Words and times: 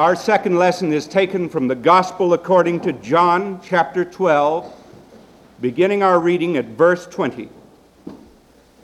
Our 0.00 0.16
second 0.16 0.56
lesson 0.56 0.94
is 0.94 1.06
taken 1.06 1.50
from 1.50 1.68
the 1.68 1.74
Gospel 1.74 2.32
according 2.32 2.80
to 2.80 2.92
John 2.94 3.60
chapter 3.62 4.02
12, 4.02 4.72
beginning 5.60 6.02
our 6.02 6.18
reading 6.18 6.56
at 6.56 6.64
verse 6.64 7.06
20. 7.06 7.50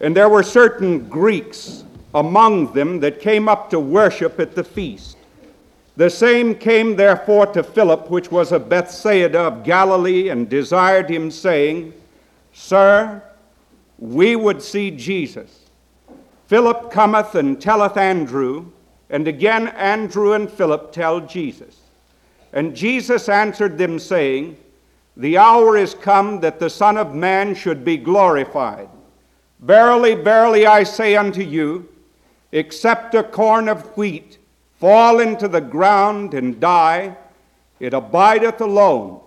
And 0.03 0.15
there 0.15 0.29
were 0.29 0.43
certain 0.43 1.09
Greeks 1.09 1.85
among 2.15 2.75
them 2.75 3.01
that 3.01 3.23
came 3.23 3.49
up 3.49 3.71
to 3.71 3.81
worship 3.81 4.39
at 4.39 4.55
the 4.55 4.63
feast. 4.63 5.17
The 5.97 6.11
same 6.11 6.55
came 6.55 6.97
therefore 6.97 7.47
to 7.47 7.63
Philip, 7.63 8.11
which 8.11 8.31
was 8.31 8.53
of 8.53 8.69
Bethsaida 8.69 9.39
of 9.41 9.65
Galilee, 9.65 10.29
and 10.29 10.51
desired 10.51 11.09
him, 11.09 11.31
saying, 11.31 11.95
Sir, 12.53 13.23
we 13.99 14.37
would 14.37 14.61
see 14.61 14.91
Jesus. 14.91 15.61
Philip 16.47 16.91
cometh 16.91 17.35
and 17.35 17.59
telleth 17.59 17.97
Andrew, 17.97 18.67
and 19.11 19.29
again 19.29 19.69
Andrew 19.69 20.33
and 20.33 20.51
Philip 20.51 20.93
tell 20.93 21.21
Jesus. 21.21 21.81
And 22.53 22.75
Jesus 22.75 23.29
answered 23.29 23.77
them, 23.77 23.99
saying, 23.99 24.57
The 25.17 25.39
hour 25.39 25.77
is 25.77 25.95
come 25.95 26.41
that 26.41 26.59
the 26.59 26.71
Son 26.71 26.97
of 26.97 27.15
Man 27.15 27.55
should 27.55 27.85
be 27.85 27.97
glorified. 27.97 28.89
Verily, 29.61 30.15
verily, 30.15 30.67
I 30.67 30.83
say 30.83 31.17
unto 31.17 31.43
you, 31.43 31.89
except 32.53 33.15
a 33.15 33.23
corn 33.23 33.69
of 33.69 33.97
wheat 33.97 34.39
fall 34.79 35.21
into 35.21 35.49
the 35.49 35.61
ground 35.61 36.35
and 36.35 36.61
die, 36.61 37.17
it 37.81 37.95
abideth 37.95 38.61
alone. 38.61 39.21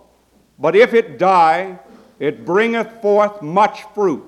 But 0.58 0.76
if 0.76 0.94
it 0.94 1.18
die, 1.18 1.78
it 2.18 2.44
bringeth 2.44 3.00
forth 3.00 3.42
much 3.42 3.84
fruit. 3.94 4.24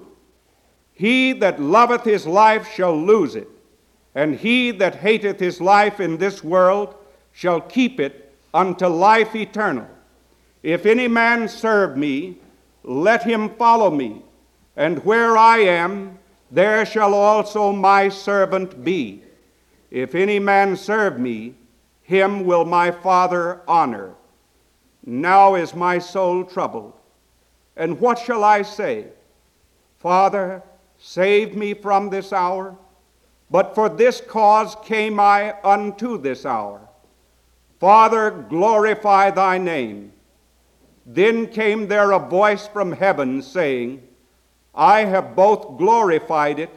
He 0.95 1.33
that 1.35 1.61
loveth 1.61 2.05
his 2.05 2.27
life 2.27 2.69
shall 2.73 2.97
lose 2.97 3.35
it, 3.37 3.49
and 4.15 4.35
he 4.35 4.71
that 4.73 4.97
hateth 4.97 5.41
his 5.41 5.61
life 5.61 6.01
in 6.01 6.19
this 6.19 6.45
world 6.45 6.95
shall 7.33 7.61
keep 7.61 7.99
it 7.99 8.35
unto 8.53 8.87
life 8.87 9.35
eternal. 9.35 9.89
If 10.63 10.87
any 10.87 11.09
man 11.09 11.49
serve 11.49 11.97
me, 11.97 12.39
let 12.85 13.23
him 13.23 13.51
follow 13.51 13.91
me, 13.91 14.23
and 14.77 15.05
where 15.05 15.37
I 15.37 15.59
am, 15.59 16.19
there 16.51 16.85
shall 16.85 17.15
also 17.15 17.73
my 17.73 18.09
servant 18.09 18.85
be. 18.85 19.23
If 19.91 20.15
any 20.15 20.39
man 20.39 20.77
serve 20.77 21.19
me, 21.19 21.55
him 22.03 22.45
will 22.45 22.65
my 22.65 22.91
Father 22.91 23.63
honor. 23.67 24.15
Now 25.05 25.55
is 25.55 25.75
my 25.75 25.99
soul 25.99 26.45
troubled. 26.45 26.93
And 27.77 27.99
what 27.99 28.19
shall 28.19 28.45
I 28.45 28.63
say? 28.63 29.07
Father, 29.99 30.63
save 30.99 31.57
me 31.57 31.75
from 31.75 32.11
this 32.11 32.33
hour. 32.33 32.77
But 33.53 33.75
for 33.75 33.91
this 33.91 34.23
cause 34.23 34.75
came 34.83 35.21
I 35.21 35.55
unto 35.63 36.17
this 36.17 36.47
hour. 36.47 36.81
Father, 37.79 38.31
glorify 38.31 39.31
thy 39.31 39.59
name. 39.59 40.13
Then 41.05 41.47
came 41.47 41.87
there 41.87 42.13
a 42.13 42.19
voice 42.19 42.67
from 42.67 42.93
heaven 42.93 43.43
saying, 43.43 44.03
I 44.75 45.01
have 45.05 45.37
both 45.37 45.77
glorified 45.77 46.59
it 46.59 46.75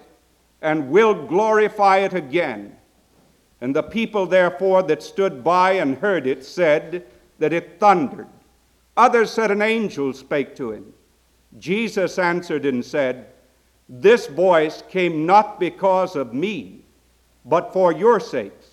and 0.61 0.89
will 0.89 1.27
glorify 1.27 1.99
it 1.99 2.13
again. 2.13 2.75
And 3.61 3.73
the 3.73 3.83
people, 3.83 4.25
therefore, 4.25 4.83
that 4.83 5.01
stood 5.01 5.45
by 5.45 5.73
and 5.73 5.97
heard 5.97 6.27
it 6.27 6.43
said 6.43 7.05
that 7.39 7.53
it 7.53 7.79
thundered. 7.79 8.27
Others 8.97 9.31
said 9.31 9.49
an 9.49 9.61
angel 9.61 10.11
spake 10.11 10.55
to 10.57 10.71
him. 10.71 10.93
Jesus 11.57 12.19
answered 12.19 12.65
and 12.65 12.83
said, 12.83 13.27
This 13.87 14.27
voice 14.27 14.83
came 14.89 15.25
not 15.25 15.59
because 15.59 16.15
of 16.15 16.33
me, 16.33 16.85
but 17.45 17.71
for 17.71 17.91
your 17.91 18.19
sakes. 18.19 18.71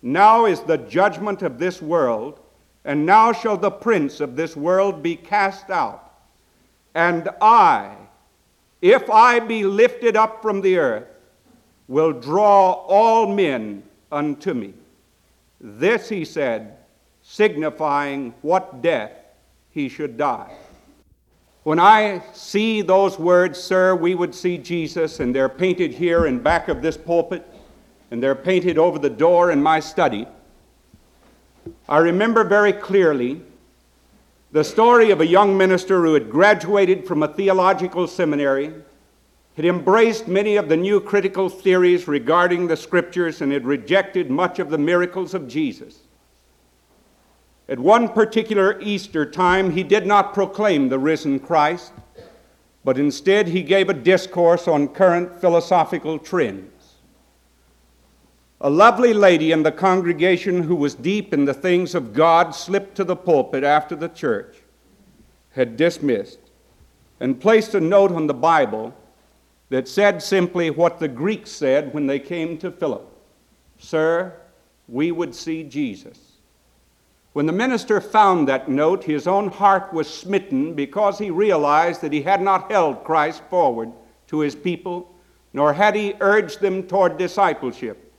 Now 0.00 0.46
is 0.46 0.60
the 0.60 0.78
judgment 0.78 1.42
of 1.42 1.58
this 1.58 1.82
world, 1.82 2.38
and 2.84 3.04
now 3.04 3.32
shall 3.32 3.56
the 3.56 3.70
prince 3.70 4.20
of 4.20 4.36
this 4.36 4.56
world 4.56 5.02
be 5.02 5.16
cast 5.16 5.70
out. 5.70 6.14
And 6.94 7.28
I, 7.40 7.96
if 8.80 9.10
I 9.10 9.40
be 9.40 9.64
lifted 9.64 10.16
up 10.16 10.40
from 10.40 10.60
the 10.60 10.78
earth, 10.78 11.08
will 11.88 12.12
draw 12.12 12.72
all 12.72 13.34
men 13.34 13.82
unto 14.12 14.54
me. 14.54 14.74
This 15.60 16.08
he 16.08 16.24
said, 16.24 16.76
signifying 17.22 18.32
what 18.42 18.82
death 18.82 19.12
he 19.70 19.88
should 19.88 20.16
die. 20.16 20.56
When 21.64 21.78
I 21.78 22.22
see 22.32 22.82
those 22.82 23.18
words, 23.18 23.58
sir, 23.58 23.94
we 23.94 24.14
would 24.14 24.34
see 24.34 24.58
Jesus, 24.58 25.20
and 25.20 25.34
they're 25.34 25.48
painted 25.48 25.92
here 25.92 26.26
in 26.26 26.38
back 26.38 26.68
of 26.68 26.82
this 26.82 26.96
pulpit, 26.96 27.46
and 28.10 28.22
they're 28.22 28.34
painted 28.34 28.78
over 28.78 28.98
the 28.98 29.10
door 29.10 29.50
in 29.50 29.62
my 29.62 29.80
study. 29.80 30.26
I 31.88 31.98
remember 31.98 32.44
very 32.44 32.72
clearly 32.72 33.42
the 34.50 34.64
story 34.64 35.10
of 35.10 35.20
a 35.20 35.26
young 35.26 35.58
minister 35.58 36.02
who 36.02 36.14
had 36.14 36.30
graduated 36.30 37.06
from 37.06 37.22
a 37.22 37.28
theological 37.28 38.06
seminary 38.06 38.72
had 39.56 39.66
embraced 39.66 40.28
many 40.28 40.56
of 40.56 40.68
the 40.68 40.76
new 40.76 41.00
critical 41.00 41.48
theories 41.48 42.06
regarding 42.06 42.68
the 42.68 42.76
scriptures 42.76 43.42
and 43.42 43.52
had 43.52 43.66
rejected 43.66 44.30
much 44.30 44.58
of 44.58 44.70
the 44.70 44.78
miracles 44.78 45.34
of 45.34 45.48
Jesus. 45.48 45.98
At 47.68 47.78
one 47.78 48.08
particular 48.08 48.80
Easter 48.80 49.26
time, 49.30 49.72
he 49.72 49.82
did 49.82 50.06
not 50.06 50.32
proclaim 50.32 50.88
the 50.88 50.98
risen 50.98 51.38
Christ, 51.38 51.92
but 52.82 52.98
instead 52.98 53.48
he 53.48 53.62
gave 53.62 53.90
a 53.90 53.94
discourse 53.94 54.66
on 54.66 54.88
current 54.88 55.38
philosophical 55.40 56.18
trends. 56.18 56.94
A 58.60 58.70
lovely 58.70 59.12
lady 59.12 59.52
in 59.52 59.62
the 59.62 59.70
congregation 59.70 60.62
who 60.62 60.74
was 60.74 60.94
deep 60.94 61.34
in 61.34 61.44
the 61.44 61.54
things 61.54 61.94
of 61.94 62.14
God 62.14 62.54
slipped 62.54 62.94
to 62.96 63.04
the 63.04 63.14
pulpit 63.14 63.62
after 63.62 63.94
the 63.94 64.08
church 64.08 64.56
had 65.50 65.76
dismissed 65.76 66.38
and 67.20 67.40
placed 67.40 67.74
a 67.74 67.80
note 67.80 68.12
on 68.12 68.26
the 68.26 68.34
Bible 68.34 68.94
that 69.68 69.86
said 69.86 70.22
simply 70.22 70.70
what 70.70 70.98
the 70.98 71.08
Greeks 71.08 71.50
said 71.50 71.92
when 71.92 72.06
they 72.06 72.18
came 72.18 72.56
to 72.58 72.70
Philip 72.70 73.06
Sir, 73.78 74.34
we 74.88 75.12
would 75.12 75.34
see 75.34 75.62
Jesus. 75.62 76.27
When 77.38 77.46
the 77.46 77.52
minister 77.52 78.00
found 78.00 78.48
that 78.48 78.68
note, 78.68 79.04
his 79.04 79.28
own 79.28 79.46
heart 79.46 79.92
was 79.92 80.12
smitten 80.12 80.74
because 80.74 81.20
he 81.20 81.30
realized 81.30 82.00
that 82.00 82.12
he 82.12 82.22
had 82.22 82.42
not 82.42 82.68
held 82.68 83.04
Christ 83.04 83.44
forward 83.48 83.92
to 84.26 84.40
his 84.40 84.56
people, 84.56 85.14
nor 85.52 85.72
had 85.72 85.94
he 85.94 86.16
urged 86.18 86.60
them 86.60 86.82
toward 86.82 87.16
discipleship. 87.16 88.12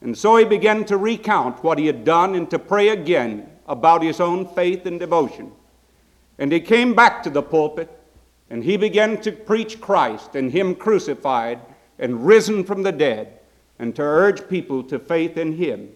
And 0.00 0.18
so 0.18 0.36
he 0.36 0.44
began 0.44 0.84
to 0.86 0.96
recount 0.96 1.62
what 1.62 1.78
he 1.78 1.86
had 1.86 2.04
done 2.04 2.34
and 2.34 2.50
to 2.50 2.58
pray 2.58 2.88
again 2.88 3.48
about 3.68 4.02
his 4.02 4.18
own 4.18 4.44
faith 4.56 4.86
and 4.86 4.98
devotion. 4.98 5.52
And 6.36 6.50
he 6.50 6.58
came 6.58 6.94
back 6.94 7.22
to 7.22 7.30
the 7.30 7.42
pulpit 7.42 7.96
and 8.50 8.64
he 8.64 8.76
began 8.76 9.20
to 9.20 9.30
preach 9.30 9.80
Christ 9.80 10.34
and 10.34 10.50
Him 10.50 10.74
crucified 10.74 11.60
and 11.96 12.26
risen 12.26 12.64
from 12.64 12.82
the 12.82 12.90
dead 12.90 13.38
and 13.78 13.94
to 13.94 14.02
urge 14.02 14.48
people 14.48 14.82
to 14.82 14.98
faith 14.98 15.36
in 15.36 15.52
Him. 15.52 15.90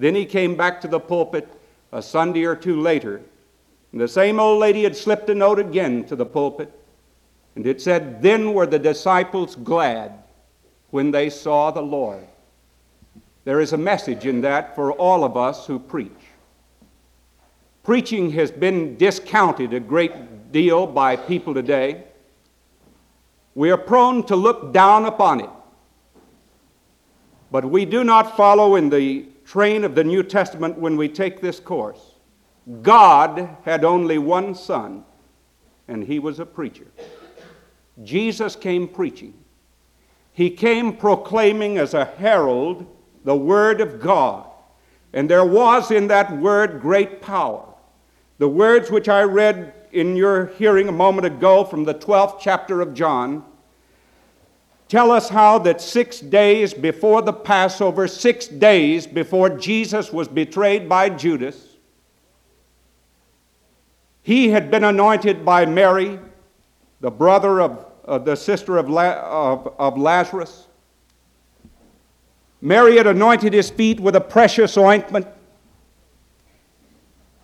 Then 0.00 0.14
he 0.14 0.24
came 0.24 0.56
back 0.56 0.80
to 0.80 0.88
the 0.88 0.98
pulpit 0.98 1.46
a 1.92 2.00
Sunday 2.00 2.44
or 2.44 2.56
two 2.56 2.80
later, 2.80 3.20
and 3.92 4.00
the 4.00 4.08
same 4.08 4.40
old 4.40 4.58
lady 4.58 4.84
had 4.84 4.96
slipped 4.96 5.28
a 5.28 5.34
note 5.34 5.58
again 5.58 6.04
to 6.04 6.16
the 6.16 6.24
pulpit, 6.24 6.72
and 7.54 7.66
it 7.66 7.82
said, 7.82 8.22
Then 8.22 8.54
were 8.54 8.66
the 8.66 8.78
disciples 8.78 9.56
glad 9.56 10.14
when 10.88 11.10
they 11.10 11.28
saw 11.28 11.70
the 11.70 11.82
Lord. 11.82 12.26
There 13.44 13.60
is 13.60 13.74
a 13.74 13.78
message 13.78 14.24
in 14.24 14.40
that 14.40 14.74
for 14.74 14.92
all 14.92 15.22
of 15.22 15.36
us 15.36 15.66
who 15.66 15.78
preach. 15.78 16.10
Preaching 17.82 18.30
has 18.30 18.50
been 18.50 18.96
discounted 18.96 19.74
a 19.74 19.80
great 19.80 20.50
deal 20.50 20.86
by 20.86 21.14
people 21.14 21.52
today, 21.52 22.04
we 23.54 23.70
are 23.70 23.76
prone 23.76 24.24
to 24.28 24.36
look 24.36 24.72
down 24.72 25.04
upon 25.04 25.40
it. 25.40 25.50
But 27.50 27.66
we 27.66 27.84
do 27.84 28.02
not 28.02 28.34
follow 28.34 28.76
in 28.76 28.88
the 28.88 29.26
train 29.50 29.82
of 29.82 29.96
the 29.96 30.04
New 30.04 30.22
Testament 30.22 30.78
when 30.78 30.96
we 30.96 31.08
take 31.08 31.40
this 31.40 31.58
course. 31.58 32.14
God 32.82 33.56
had 33.64 33.84
only 33.84 34.16
one 34.16 34.54
Son, 34.54 35.02
and 35.88 36.04
he 36.04 36.20
was 36.20 36.38
a 36.38 36.46
preacher. 36.46 36.86
Jesus 38.04 38.54
came 38.54 38.86
preaching. 38.86 39.34
He 40.32 40.50
came 40.50 40.96
proclaiming 40.96 41.78
as 41.78 41.94
a 41.94 42.04
herald 42.04 42.86
the 43.24 43.34
Word 43.34 43.80
of 43.80 43.98
God. 43.98 44.46
And 45.12 45.28
there 45.28 45.44
was 45.44 45.90
in 45.90 46.06
that 46.06 46.30
Word 46.38 46.80
great 46.80 47.20
power. 47.20 47.74
The 48.38 48.48
words 48.48 48.88
which 48.88 49.08
I 49.08 49.22
read 49.22 49.74
in 49.90 50.14
your 50.14 50.46
hearing 50.58 50.86
a 50.86 50.92
moment 50.92 51.26
ago 51.26 51.64
from 51.64 51.82
the 51.82 51.94
12th 51.94 52.38
chapter 52.38 52.80
of 52.80 52.94
John 52.94 53.44
tell 54.90 55.12
us 55.12 55.28
how 55.28 55.56
that 55.60 55.80
six 55.80 56.18
days 56.18 56.74
before 56.74 57.22
the 57.22 57.32
Passover, 57.32 58.08
six 58.08 58.48
days 58.48 59.06
before 59.06 59.48
Jesus 59.48 60.12
was 60.12 60.26
betrayed 60.26 60.88
by 60.88 61.08
Judas, 61.08 61.76
he 64.22 64.50
had 64.50 64.68
been 64.68 64.82
anointed 64.82 65.44
by 65.44 65.64
Mary, 65.64 66.18
the 67.00 67.10
brother 67.10 67.60
of 67.60 67.86
uh, 68.04 68.18
the 68.18 68.34
sister 68.34 68.78
of, 68.78 68.90
La- 68.90 69.52
of, 69.52 69.72
of 69.78 69.96
Lazarus. 69.96 70.66
Mary 72.60 72.96
had 72.96 73.06
anointed 73.06 73.52
his 73.52 73.70
feet 73.70 74.00
with 74.00 74.16
a 74.16 74.20
precious 74.20 74.76
ointment, 74.76 75.26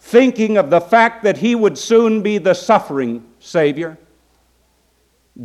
thinking 0.00 0.58
of 0.58 0.68
the 0.68 0.80
fact 0.80 1.22
that 1.22 1.38
he 1.38 1.54
would 1.54 1.78
soon 1.78 2.22
be 2.22 2.38
the 2.38 2.54
suffering 2.54 3.24
Savior. 3.38 3.96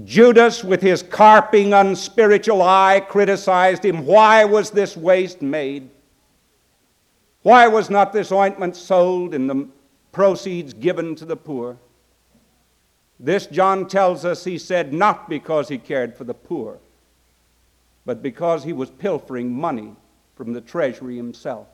Judas, 0.05 0.63
with 0.63 0.81
his 0.81 1.03
carping, 1.03 1.73
unspiritual 1.73 2.61
eye, 2.61 3.01
criticized 3.01 3.83
him. 3.83 4.05
Why 4.05 4.45
was 4.45 4.71
this 4.71 4.95
waste 4.95 5.41
made? 5.41 5.89
Why 7.43 7.67
was 7.67 7.89
not 7.89 8.13
this 8.13 8.31
ointment 8.31 8.75
sold 8.75 9.33
and 9.33 9.49
the 9.49 9.67
proceeds 10.11 10.73
given 10.73 11.15
to 11.15 11.25
the 11.25 11.35
poor? 11.35 11.77
This, 13.19 13.47
John 13.47 13.87
tells 13.87 14.23
us, 14.23 14.43
he 14.43 14.57
said 14.57 14.93
not 14.93 15.29
because 15.29 15.67
he 15.67 15.77
cared 15.77 16.15
for 16.15 16.23
the 16.23 16.33
poor, 16.33 16.79
but 18.05 18.23
because 18.23 18.63
he 18.63 18.73
was 18.73 18.89
pilfering 18.89 19.51
money 19.53 19.95
from 20.35 20.53
the 20.53 20.61
treasury 20.61 21.17
himself. 21.17 21.67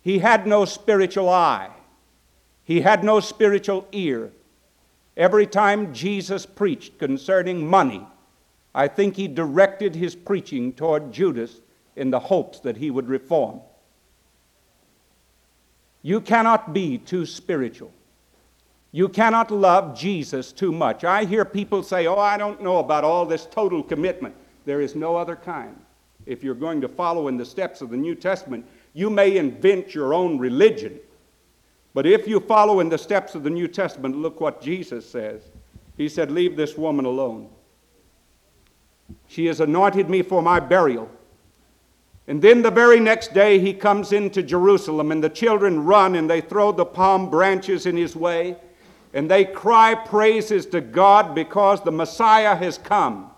He 0.00 0.18
had 0.18 0.46
no 0.46 0.64
spiritual 0.64 1.28
eye, 1.28 1.70
he 2.64 2.80
had 2.80 3.04
no 3.04 3.20
spiritual 3.20 3.86
ear. 3.92 4.32
Every 5.16 5.46
time 5.46 5.94
Jesus 5.94 6.44
preached 6.44 6.98
concerning 6.98 7.66
money, 7.66 8.06
I 8.74 8.88
think 8.88 9.16
he 9.16 9.28
directed 9.28 9.94
his 9.94 10.14
preaching 10.14 10.72
toward 10.72 11.10
Judas 11.10 11.60
in 11.96 12.10
the 12.10 12.20
hopes 12.20 12.60
that 12.60 12.76
he 12.76 12.90
would 12.90 13.08
reform. 13.08 13.60
You 16.02 16.20
cannot 16.20 16.74
be 16.74 16.98
too 16.98 17.24
spiritual. 17.24 17.90
You 18.92 19.08
cannot 19.08 19.50
love 19.50 19.98
Jesus 19.98 20.52
too 20.52 20.72
much. 20.72 21.04
I 21.04 21.24
hear 21.24 21.44
people 21.44 21.82
say, 21.82 22.06
Oh, 22.06 22.18
I 22.18 22.36
don't 22.36 22.62
know 22.62 22.78
about 22.78 23.02
all 23.02 23.26
this 23.26 23.46
total 23.46 23.82
commitment. 23.82 24.34
There 24.66 24.80
is 24.80 24.94
no 24.94 25.16
other 25.16 25.36
kind. 25.36 25.76
If 26.26 26.44
you're 26.44 26.54
going 26.54 26.80
to 26.82 26.88
follow 26.88 27.28
in 27.28 27.36
the 27.36 27.44
steps 27.44 27.80
of 27.80 27.90
the 27.90 27.96
New 27.96 28.14
Testament, 28.14 28.66
you 28.92 29.10
may 29.10 29.36
invent 29.36 29.94
your 29.94 30.12
own 30.12 30.38
religion. 30.38 30.98
But 31.96 32.04
if 32.04 32.28
you 32.28 32.40
follow 32.40 32.80
in 32.80 32.90
the 32.90 32.98
steps 32.98 33.34
of 33.34 33.42
the 33.42 33.48
New 33.48 33.66
Testament, 33.66 34.18
look 34.18 34.38
what 34.38 34.60
Jesus 34.60 35.08
says. 35.08 35.40
He 35.96 36.10
said, 36.10 36.30
Leave 36.30 36.54
this 36.54 36.76
woman 36.76 37.06
alone. 37.06 37.48
She 39.28 39.46
has 39.46 39.60
anointed 39.60 40.10
me 40.10 40.20
for 40.20 40.42
my 40.42 40.60
burial. 40.60 41.10
And 42.28 42.42
then 42.42 42.60
the 42.60 42.70
very 42.70 43.00
next 43.00 43.32
day 43.32 43.58
he 43.58 43.72
comes 43.72 44.12
into 44.12 44.42
Jerusalem, 44.42 45.10
and 45.10 45.24
the 45.24 45.30
children 45.30 45.86
run 45.86 46.16
and 46.16 46.28
they 46.28 46.42
throw 46.42 46.70
the 46.70 46.84
palm 46.84 47.30
branches 47.30 47.86
in 47.86 47.96
his 47.96 48.14
way, 48.14 48.56
and 49.14 49.30
they 49.30 49.46
cry 49.46 49.94
praises 49.94 50.66
to 50.66 50.82
God 50.82 51.34
because 51.34 51.82
the 51.82 51.92
Messiah 51.92 52.54
has 52.56 52.76
come. 52.76 53.30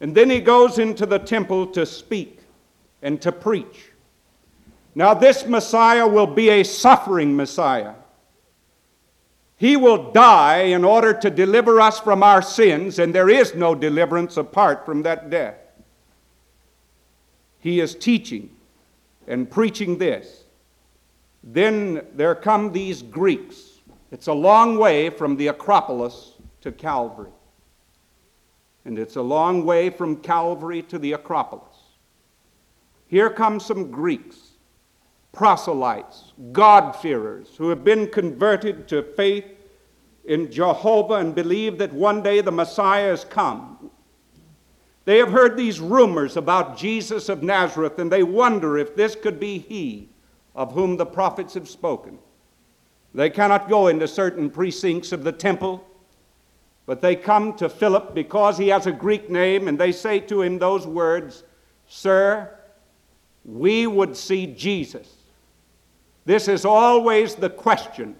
And 0.00 0.14
then 0.14 0.30
he 0.30 0.38
goes 0.38 0.78
into 0.78 1.04
the 1.04 1.18
temple 1.18 1.66
to 1.72 1.84
speak 1.84 2.42
and 3.02 3.20
to 3.22 3.32
preach. 3.32 3.90
Now, 4.94 5.14
this 5.14 5.46
Messiah 5.46 6.06
will 6.06 6.26
be 6.26 6.50
a 6.50 6.62
suffering 6.62 7.34
Messiah. 7.36 7.94
He 9.56 9.76
will 9.76 10.12
die 10.12 10.62
in 10.62 10.84
order 10.84 11.12
to 11.14 11.30
deliver 11.30 11.80
us 11.80 11.98
from 11.98 12.22
our 12.22 12.42
sins, 12.42 12.98
and 12.98 13.14
there 13.14 13.30
is 13.30 13.54
no 13.54 13.74
deliverance 13.74 14.36
apart 14.36 14.84
from 14.84 15.02
that 15.02 15.30
death. 15.30 15.56
He 17.60 17.80
is 17.80 17.94
teaching 17.94 18.50
and 19.26 19.50
preaching 19.50 19.98
this. 19.98 20.44
Then 21.42 22.06
there 22.14 22.34
come 22.34 22.72
these 22.72 23.02
Greeks. 23.02 23.80
It's 24.12 24.28
a 24.28 24.32
long 24.32 24.78
way 24.78 25.10
from 25.10 25.36
the 25.36 25.48
Acropolis 25.48 26.32
to 26.60 26.72
Calvary 26.72 27.30
and 28.84 28.98
it's 28.98 29.16
a 29.16 29.22
long 29.22 29.64
way 29.64 29.90
from 29.90 30.16
Calvary 30.16 30.82
to 30.82 30.98
the 30.98 31.12
Acropolis. 31.12 31.76
Here 33.06 33.30
come 33.30 33.60
some 33.60 33.90
Greeks, 33.90 34.36
proselytes, 35.34 36.32
God-fearers, 36.52 37.56
who 37.56 37.68
have 37.68 37.84
been 37.84 38.08
converted 38.08 38.88
to 38.88 39.02
faith 39.02 39.44
in 40.24 40.50
Jehovah 40.50 41.14
and 41.14 41.34
believe 41.34 41.78
that 41.78 41.92
one 41.92 42.22
day 42.22 42.40
the 42.40 42.52
Messiah 42.52 43.10
has 43.10 43.24
come. 43.24 43.90
They 45.04 45.18
have 45.18 45.30
heard 45.30 45.56
these 45.56 45.80
rumors 45.80 46.36
about 46.36 46.78
Jesus 46.78 47.28
of 47.28 47.42
Nazareth, 47.42 47.98
and 47.98 48.10
they 48.10 48.22
wonder 48.22 48.78
if 48.78 48.96
this 48.96 49.14
could 49.14 49.38
be 49.38 49.58
he 49.58 50.08
of 50.54 50.72
whom 50.72 50.96
the 50.96 51.04
prophets 51.04 51.54
have 51.54 51.68
spoken. 51.68 52.18
They 53.12 53.28
cannot 53.28 53.68
go 53.68 53.88
into 53.88 54.08
certain 54.08 54.48
precincts 54.48 55.12
of 55.12 55.24
the 55.24 55.32
temple 55.32 55.84
but 56.86 57.00
they 57.00 57.16
come 57.16 57.54
to 57.54 57.68
Philip 57.68 58.14
because 58.14 58.58
he 58.58 58.68
has 58.68 58.86
a 58.86 58.92
Greek 58.92 59.30
name, 59.30 59.68
and 59.68 59.78
they 59.78 59.92
say 59.92 60.20
to 60.20 60.42
him 60.42 60.58
those 60.58 60.86
words 60.86 61.44
Sir, 61.86 62.58
we 63.44 63.86
would 63.86 64.16
see 64.16 64.46
Jesus. 64.46 65.16
This 66.24 66.48
is 66.48 66.64
always 66.64 67.34
the 67.34 67.50
question 67.50 68.16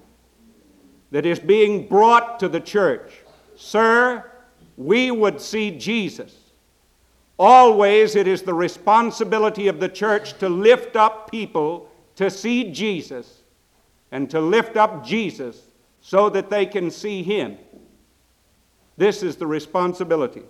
that 1.10 1.24
is 1.24 1.38
being 1.38 1.88
brought 1.88 2.38
to 2.40 2.48
the 2.48 2.60
church. 2.60 3.12
Sir, 3.56 4.30
we 4.76 5.10
would 5.10 5.40
see 5.40 5.70
Jesus. 5.70 6.36
Always 7.38 8.14
it 8.16 8.28
is 8.28 8.42
the 8.42 8.54
responsibility 8.54 9.68
of 9.68 9.80
the 9.80 9.88
church 9.88 10.38
to 10.38 10.48
lift 10.48 10.96
up 10.96 11.30
people 11.30 11.90
to 12.16 12.30
see 12.30 12.70
Jesus 12.70 13.42
and 14.12 14.30
to 14.30 14.40
lift 14.40 14.76
up 14.76 15.04
Jesus 15.04 15.60
so 16.00 16.28
that 16.30 16.50
they 16.50 16.66
can 16.66 16.90
see 16.90 17.22
him. 17.22 17.58
This 18.96 19.22
is 19.22 19.36
the 19.36 19.46
responsibility. 19.46 20.42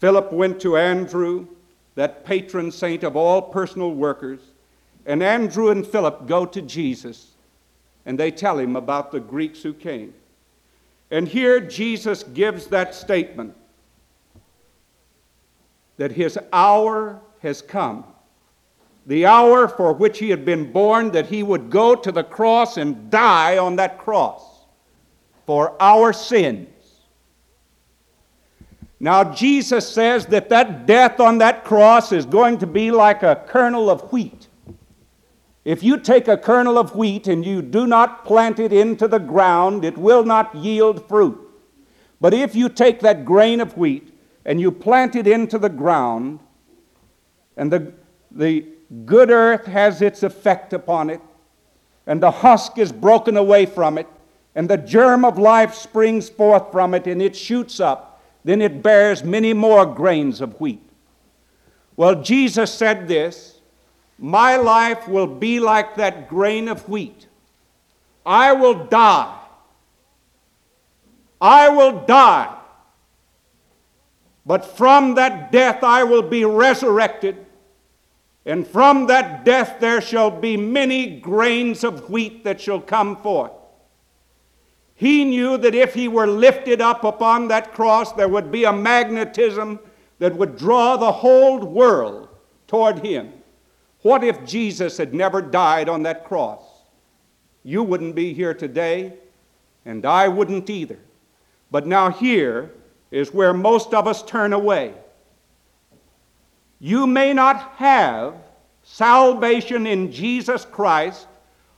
Philip 0.00 0.32
went 0.32 0.60
to 0.62 0.76
Andrew, 0.76 1.46
that 1.94 2.24
patron 2.24 2.72
saint 2.72 3.04
of 3.04 3.14
all 3.14 3.42
personal 3.42 3.94
workers, 3.94 4.40
and 5.06 5.22
Andrew 5.22 5.70
and 5.70 5.86
Philip 5.86 6.26
go 6.26 6.46
to 6.46 6.62
Jesus 6.62 7.32
and 8.04 8.18
they 8.18 8.30
tell 8.30 8.58
him 8.58 8.76
about 8.76 9.12
the 9.12 9.20
Greeks 9.20 9.62
who 9.62 9.72
came. 9.72 10.14
And 11.10 11.28
here 11.28 11.60
Jesus 11.60 12.22
gives 12.22 12.66
that 12.68 12.94
statement 12.94 13.54
that 15.98 16.12
his 16.12 16.38
hour 16.52 17.20
has 17.40 17.62
come. 17.62 18.04
The 19.06 19.26
hour 19.26 19.68
for 19.68 19.92
which 19.92 20.18
he 20.18 20.30
had 20.30 20.44
been 20.44 20.72
born, 20.72 21.10
that 21.10 21.26
he 21.26 21.42
would 21.42 21.70
go 21.70 21.94
to 21.94 22.12
the 22.12 22.24
cross 22.24 22.76
and 22.76 23.10
die 23.10 23.58
on 23.58 23.76
that 23.76 23.98
cross 23.98 24.42
for 25.44 25.76
our 25.80 26.12
sins. 26.12 26.68
Now, 29.00 29.24
Jesus 29.34 29.88
says 29.88 30.26
that 30.26 30.48
that 30.50 30.86
death 30.86 31.18
on 31.18 31.38
that 31.38 31.64
cross 31.64 32.12
is 32.12 32.24
going 32.24 32.58
to 32.58 32.68
be 32.68 32.92
like 32.92 33.24
a 33.24 33.44
kernel 33.48 33.90
of 33.90 34.12
wheat. 34.12 34.46
If 35.64 35.82
you 35.82 35.98
take 35.98 36.26
a 36.26 36.36
kernel 36.36 36.78
of 36.78 36.96
wheat 36.96 37.28
and 37.28 37.44
you 37.44 37.62
do 37.62 37.86
not 37.86 38.24
plant 38.24 38.58
it 38.58 38.72
into 38.72 39.06
the 39.06 39.18
ground, 39.18 39.84
it 39.84 39.96
will 39.96 40.24
not 40.24 40.54
yield 40.54 41.08
fruit. 41.08 41.38
But 42.20 42.34
if 42.34 42.54
you 42.54 42.68
take 42.68 43.00
that 43.00 43.24
grain 43.24 43.60
of 43.60 43.76
wheat 43.76 44.12
and 44.44 44.60
you 44.60 44.72
plant 44.72 45.14
it 45.14 45.26
into 45.26 45.58
the 45.58 45.68
ground, 45.68 46.40
and 47.56 47.72
the, 47.72 47.92
the 48.30 48.66
good 49.04 49.30
earth 49.30 49.66
has 49.66 50.02
its 50.02 50.22
effect 50.22 50.72
upon 50.72 51.10
it, 51.10 51.20
and 52.06 52.20
the 52.20 52.30
husk 52.30 52.78
is 52.78 52.90
broken 52.90 53.36
away 53.36 53.66
from 53.66 53.98
it, 53.98 54.08
and 54.54 54.68
the 54.68 54.76
germ 54.76 55.24
of 55.24 55.38
life 55.38 55.74
springs 55.74 56.28
forth 56.28 56.72
from 56.72 56.92
it, 56.94 57.06
and 57.06 57.22
it 57.22 57.36
shoots 57.36 57.78
up 57.78 58.12
then 58.44 58.60
it 58.60 58.82
bears 58.82 59.22
many 59.22 59.52
more 59.52 59.86
grains 59.86 60.40
of 60.40 60.60
wheat. 60.60 60.82
Well, 61.96 62.22
Jesus 62.22 62.72
said 62.72 63.06
this 63.06 63.60
My 64.18 64.56
life 64.56 65.08
will 65.08 65.26
be 65.26 65.60
like 65.60 65.96
that 65.96 66.28
grain 66.28 66.68
of 66.68 66.88
wheat. 66.88 67.26
I 68.24 68.52
will 68.52 68.86
die. 68.86 69.38
I 71.40 71.68
will 71.68 72.04
die. 72.06 72.56
But 74.46 74.64
from 74.64 75.14
that 75.14 75.52
death 75.52 75.82
I 75.82 76.04
will 76.04 76.22
be 76.22 76.44
resurrected, 76.44 77.46
and 78.44 78.66
from 78.66 79.06
that 79.06 79.44
death 79.44 79.78
there 79.80 80.00
shall 80.00 80.30
be 80.30 80.56
many 80.56 81.20
grains 81.20 81.84
of 81.84 82.10
wheat 82.10 82.44
that 82.44 82.60
shall 82.60 82.80
come 82.80 83.16
forth. 83.22 83.52
He 84.94 85.24
knew 85.24 85.56
that 85.58 85.74
if 85.74 85.94
he 85.94 86.06
were 86.06 86.26
lifted 86.26 86.80
up 86.80 87.02
upon 87.02 87.48
that 87.48 87.72
cross, 87.72 88.12
there 88.12 88.28
would 88.28 88.52
be 88.52 88.64
a 88.64 88.72
magnetism 88.72 89.80
that 90.20 90.36
would 90.36 90.56
draw 90.56 90.96
the 90.96 91.10
whole 91.10 91.58
world 91.58 92.28
toward 92.68 93.00
him. 93.00 93.32
What 94.02 94.24
if 94.24 94.44
Jesus 94.44 94.96
had 94.96 95.14
never 95.14 95.40
died 95.40 95.88
on 95.88 96.02
that 96.02 96.24
cross? 96.24 96.62
You 97.62 97.82
wouldn't 97.82 98.14
be 98.14 98.34
here 98.34 98.54
today, 98.54 99.14
and 99.84 100.04
I 100.04 100.28
wouldn't 100.28 100.68
either. 100.68 100.98
But 101.70 101.86
now, 101.86 102.10
here 102.10 102.72
is 103.10 103.32
where 103.32 103.54
most 103.54 103.94
of 103.94 104.06
us 104.08 104.22
turn 104.22 104.52
away. 104.52 104.94
You 106.80 107.06
may 107.06 107.32
not 107.32 107.74
have 107.76 108.34
salvation 108.82 109.86
in 109.86 110.10
Jesus 110.10 110.64
Christ 110.64 111.28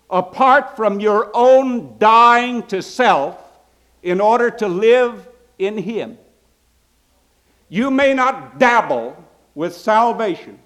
apart 0.08 0.76
from 0.76 1.00
your 1.00 1.30
own 1.34 1.98
dying 1.98 2.62
to 2.68 2.80
self 2.80 3.38
in 4.02 4.20
order 4.20 4.50
to 4.50 4.68
live 4.68 5.28
in 5.58 5.76
Him. 5.76 6.18
You 7.68 7.90
may 7.90 8.14
not 8.14 8.58
dabble 8.58 9.22
with 9.54 9.74
salvation. 9.74 10.58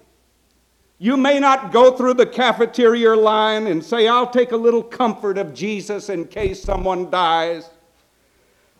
You 1.01 1.15
may 1.15 1.39
not 1.39 1.71
go 1.71 1.95
through 1.95 2.15
the 2.15 2.25
cafeteria 2.25 3.15
line 3.15 3.67
and 3.67 3.83
say, 3.83 4.09
I'll 4.09 4.29
take 4.29 4.51
a 4.51 4.57
little 4.57 4.83
comfort 4.83 5.37
of 5.37 5.53
Jesus 5.53 6.09
in 6.09 6.25
case 6.25 6.61
someone 6.61 7.09
dies. 7.09 7.69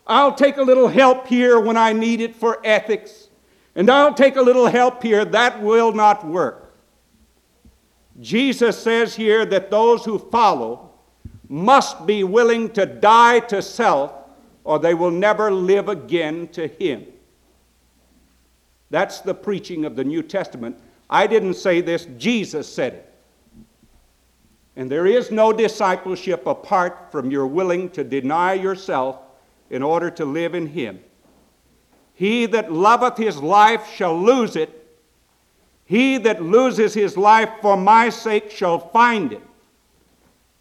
I'll 0.05 0.35
take 0.35 0.57
a 0.57 0.61
little 0.61 0.89
help 0.89 1.27
here 1.27 1.61
when 1.61 1.77
I 1.77 1.93
need 1.93 2.19
it 2.19 2.35
for 2.35 2.59
ethics. 2.65 3.29
And 3.73 3.89
I'll 3.89 4.13
take 4.13 4.35
a 4.35 4.41
little 4.41 4.67
help 4.67 5.01
here. 5.01 5.23
That 5.23 5.61
will 5.61 5.93
not 5.93 6.27
work. 6.27 6.75
Jesus 8.19 8.77
says 8.77 9.15
here 9.15 9.45
that 9.45 9.71
those 9.71 10.03
who 10.03 10.19
follow 10.19 10.91
must 11.47 12.05
be 12.05 12.25
willing 12.25 12.69
to 12.71 12.85
die 12.85 13.39
to 13.39 13.61
self 13.61 14.13
or 14.65 14.77
they 14.77 14.93
will 14.93 15.11
never 15.11 15.51
live 15.51 15.87
again 15.87 16.49
to 16.49 16.67
Him. 16.67 17.05
That's 18.89 19.21
the 19.21 19.33
preaching 19.33 19.85
of 19.85 19.95
the 19.95 20.03
New 20.03 20.21
Testament. 20.21 20.77
I 21.09 21.27
didn't 21.27 21.55
say 21.55 21.81
this, 21.81 22.05
Jesus 22.17 22.71
said 22.71 22.93
it. 22.93 23.13
And 24.75 24.89
there 24.89 25.07
is 25.07 25.31
no 25.31 25.51
discipleship 25.51 26.45
apart 26.45 27.11
from 27.11 27.31
your 27.31 27.47
willing 27.47 27.89
to 27.91 28.03
deny 28.03 28.53
yourself 28.53 29.17
in 29.69 29.83
order 29.83 30.09
to 30.11 30.25
live 30.25 30.55
in 30.55 30.67
Him. 30.67 31.01
He 32.13 32.45
that 32.47 32.71
loveth 32.71 33.17
his 33.17 33.37
life 33.37 33.89
shall 33.93 34.17
lose 34.19 34.57
it. 34.57 34.75
He 35.85 36.17
that 36.17 36.43
loses 36.43 36.93
his 36.93 37.15
life 37.15 37.49
for 37.61 37.77
my 37.77 38.09
sake 38.09 38.51
shall 38.51 38.89
find 38.89 39.31
it. 39.31 39.41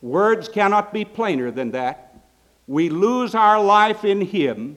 Words 0.00 0.48
cannot 0.48 0.92
be 0.92 1.04
plainer 1.04 1.50
than 1.50 1.72
that. 1.72 2.14
We 2.68 2.90
lose 2.90 3.34
our 3.34 3.60
life 3.60 4.04
in 4.04 4.20
Him 4.20 4.76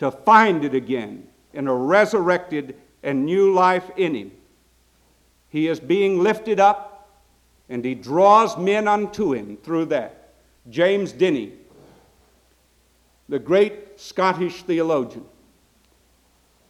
to 0.00 0.10
find 0.10 0.64
it 0.64 0.74
again 0.74 1.26
in 1.54 1.66
a 1.66 1.74
resurrected 1.74 2.76
and 3.02 3.24
new 3.24 3.54
life 3.54 3.90
in 3.96 4.14
Him. 4.14 4.32
He 5.48 5.68
is 5.68 5.80
being 5.80 6.22
lifted 6.22 6.60
up, 6.60 7.08
and 7.68 7.84
He 7.84 7.94
draws 7.94 8.56
men 8.56 8.88
unto 8.88 9.32
Him 9.32 9.56
through 9.56 9.86
that. 9.86 10.34
James 10.68 11.12
Denney, 11.12 11.52
the 13.28 13.38
great 13.38 13.98
Scottish 13.98 14.62
theologian, 14.62 15.24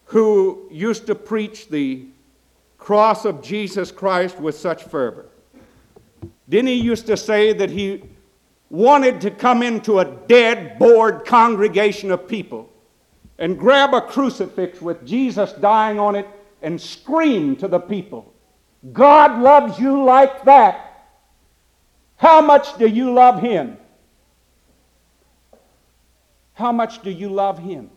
who 0.07 0.69
used 0.71 1.07
to 1.07 1.15
preach 1.15 1.69
the 1.69 2.07
cross 2.79 3.25
of 3.25 3.43
Jesus 3.43 3.91
Christ 3.91 4.39
with 4.39 4.57
such 4.57 4.85
fervor. 4.85 5.27
Denney 6.49 6.81
used 6.81 7.07
to 7.07 7.17
say 7.17 7.53
that 7.53 7.71
he 7.71 8.05
wanted 8.71 9.21
to 9.21 9.31
come 9.31 9.63
into 9.63 9.99
a 9.99 10.05
dead, 10.05 10.79
bored 10.79 11.25
congregation 11.25 12.11
of 12.11 12.29
people 12.29 12.71
and 13.39 13.59
grab 13.59 13.95
a 13.95 14.01
crucifix 14.01 14.81
with 14.81 15.07
Jesus 15.07 15.53
dying 15.55 15.99
on 15.99 16.17
it 16.17 16.27
and 16.63 16.81
scream 16.81 17.55
to 17.57 17.69
the 17.69 17.79
people, 17.79 18.33
God 18.93 19.41
loves 19.41 19.79
you 19.79 20.05
like 20.05 20.45
that. 20.45 20.85
How 22.17 22.41
much 22.41 22.77
do 22.79 22.87
you 22.87 23.13
love 23.13 23.41
Him? 23.41 23.77
How 26.55 26.73
much 26.73 27.03
do 27.03 27.11
you 27.11 27.29
love 27.29 27.59
Him? 27.59 27.91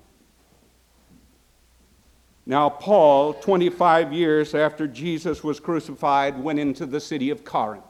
Now, 2.45 2.69
Paul, 2.69 3.33
25 3.36 4.12
years 4.12 4.53
after 4.55 4.88
Jesus 4.88 5.43
was 5.43 5.60
crucified, 5.60 6.38
went 6.38 6.60
into 6.60 6.86
the 6.86 7.00
city 7.00 7.29
of 7.29 7.43
Corinth. 7.43 7.86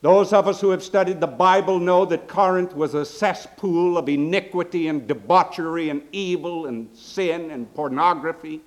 Those 0.00 0.32
of 0.32 0.46
us 0.46 0.60
who 0.60 0.70
have 0.70 0.82
studied 0.82 1.20
the 1.20 1.26
Bible 1.26 1.80
know 1.80 2.04
that 2.04 2.28
Corinth 2.28 2.74
was 2.74 2.94
a 2.94 3.04
cesspool 3.04 3.98
of 3.98 4.08
iniquity 4.08 4.86
and 4.86 5.08
debauchery 5.08 5.90
and 5.90 6.02
evil 6.12 6.66
and 6.66 6.96
sin 6.96 7.50
and 7.50 7.72
pornography. 7.74 8.60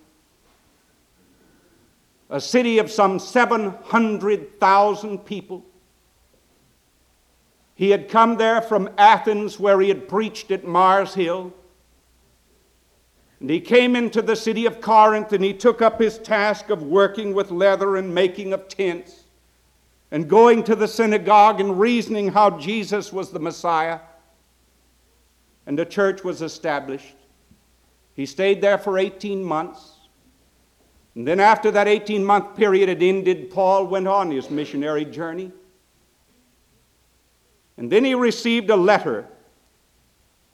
A 2.32 2.42
city 2.42 2.80
of 2.80 2.90
some 2.90 3.20
700,000 3.20 5.20
people. 5.20 5.66
He 7.76 7.90
had 7.90 8.10
come 8.10 8.38
there 8.38 8.62
from 8.62 8.90
Athens, 8.98 9.60
where 9.60 9.82
he 9.82 9.90
had 9.90 10.08
preached 10.08 10.50
at 10.50 10.66
Mars 10.66 11.14
Hill. 11.14 11.54
And 13.42 13.50
he 13.50 13.60
came 13.60 13.96
into 13.96 14.22
the 14.22 14.36
city 14.36 14.66
of 14.66 14.82
Corinth 14.82 15.34
and 15.34 15.44
he 15.44 15.54
took 15.54 15.82
up 15.82 16.00
his 16.00 16.20
task 16.20 16.70
of 16.70 16.84
working 16.84 17.34
with 17.34 17.50
leather 17.50 17.98
and 17.98 18.14
making 18.14 18.54
of 18.54 18.68
tents 18.68 19.24
and 20.12 20.30
going 20.30 20.64
to 20.66 20.76
the 20.76 20.88
synagogue 20.88 21.60
and 21.60 21.80
reasoning 21.80 22.30
how 22.30 22.60
Jesus 22.60 23.12
was 23.12 23.32
the 23.32 23.40
Messiah. 23.40 24.00
And 25.66 25.78
the 25.78 25.86
church 25.86 26.24
was 26.24 26.42
established. 26.42 27.16
He 28.14 28.28
stayed 28.28 28.62
there 28.62 28.78
for 28.78 29.00
18 29.00 29.44
months. 29.44 30.01
And 31.16 31.28
then, 31.28 31.40
after 31.40 31.72
that 31.72 31.88
18 31.88 32.24
month 32.24 32.56
period 32.56 32.88
had 32.88 33.04
ended, 33.04 33.52
Paul 33.52 33.88
went 33.88 34.08
on 34.08 34.32
his 34.32 34.50
missionary 34.50 35.04
journey. 35.04 35.52
And 37.78 37.92
then 37.92 38.06
he 38.06 38.16
received 38.16 38.70
a 38.70 38.76
letter. 38.76 39.28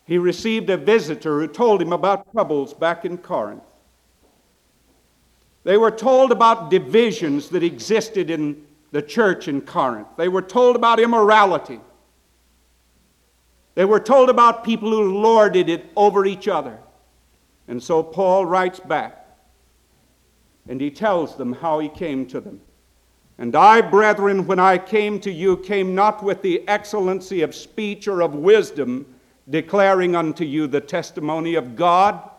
He 0.05 0.17
received 0.17 0.69
a 0.69 0.77
visitor 0.77 1.41
who 1.41 1.47
told 1.47 1.81
him 1.81 1.93
about 1.93 2.31
troubles 2.31 2.73
back 2.73 3.05
in 3.05 3.17
Corinth. 3.17 3.63
They 5.63 5.77
were 5.77 5.91
told 5.91 6.31
about 6.31 6.71
divisions 6.71 7.49
that 7.49 7.61
existed 7.61 8.29
in 8.29 8.65
the 8.91 9.01
church 9.01 9.49
in 9.49 9.61
Corinth. 9.61 10.07
They 10.17 10.29
were 10.29 10.41
told 10.41 10.77
about 10.77 10.99
immorality. 10.99 11.81
They 13.75 13.85
were 13.85 13.99
told 13.99 14.29
about 14.29 14.63
people 14.63 14.89
who 14.89 15.19
lorded 15.19 15.69
it 15.69 15.91
over 15.95 16.25
each 16.25 16.47
other. 16.47 16.79
And 17.67 17.83
so 17.83 18.01
Paul 18.01 18.45
writes 18.45 18.79
back 18.79 19.26
and 20.67 20.81
he 20.81 20.91
tells 20.91 21.35
them 21.35 21.53
how 21.53 21.79
he 21.79 21.89
came 21.89 22.25
to 22.27 22.39
them. 22.39 22.61
And 23.37 23.55
I, 23.55 23.81
brethren, 23.81 24.47
when 24.47 24.59
I 24.59 24.77
came 24.77 25.19
to 25.21 25.31
you, 25.31 25.57
came 25.57 25.93
not 25.93 26.23
with 26.23 26.41
the 26.41 26.67
excellency 26.67 27.41
of 27.41 27.53
speech 27.53 28.07
or 28.07 28.21
of 28.21 28.33
wisdom, 28.33 29.05
declaring 29.49 30.15
unto 30.15 30.43
you 30.43 30.67
the 30.67 30.81
testimony 30.81 31.55
of 31.55 31.75
God. 31.75 32.29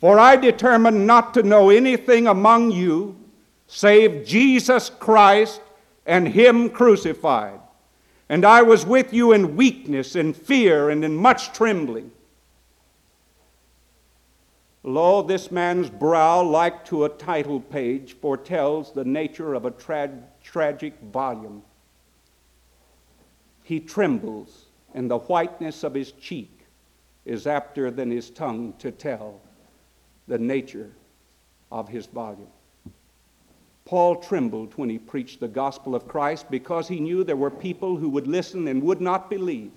For 0.00 0.18
I 0.18 0.36
determined 0.36 1.06
not 1.06 1.32
to 1.34 1.42
know 1.42 1.70
anything 1.70 2.26
among 2.26 2.72
you 2.72 3.16
save 3.66 4.26
Jesus 4.26 4.90
Christ 4.90 5.62
and 6.06 6.28
Him 6.28 6.68
crucified. 6.68 7.60
And 8.28 8.44
I 8.44 8.62
was 8.62 8.84
with 8.84 9.12
you 9.12 9.32
in 9.32 9.56
weakness, 9.56 10.16
in 10.16 10.32
fear, 10.34 10.90
and 10.90 11.04
in 11.04 11.16
much 11.16 11.52
trembling. 11.52 12.10
Lo, 14.86 15.22
this 15.22 15.50
man's 15.50 15.88
brow, 15.88 16.42
like 16.42 16.84
to 16.84 17.04
a 17.04 17.08
title 17.08 17.58
page, 17.58 18.16
foretells 18.20 18.92
the 18.92 19.04
nature 19.04 19.54
of 19.54 19.64
a 19.64 19.70
tra- 19.70 20.12
tragic 20.42 20.92
volume. 21.10 21.62
He 23.62 23.80
trembles, 23.80 24.66
and 24.92 25.10
the 25.10 25.20
whiteness 25.20 25.84
of 25.84 25.94
his 25.94 26.12
cheek 26.12 26.66
is 27.24 27.46
apter 27.46 27.90
than 27.90 28.10
his 28.10 28.28
tongue 28.28 28.74
to 28.78 28.90
tell 28.90 29.40
the 30.28 30.38
nature 30.38 30.90
of 31.72 31.88
his 31.88 32.04
volume. 32.04 32.52
Paul 33.86 34.16
trembled 34.16 34.74
when 34.76 34.90
he 34.90 34.98
preached 34.98 35.40
the 35.40 35.48
gospel 35.48 35.94
of 35.94 36.06
Christ 36.06 36.50
because 36.50 36.88
he 36.88 37.00
knew 37.00 37.24
there 37.24 37.36
were 37.36 37.50
people 37.50 37.96
who 37.96 38.10
would 38.10 38.26
listen 38.26 38.68
and 38.68 38.82
would 38.82 39.00
not 39.00 39.30
believe. 39.30 39.72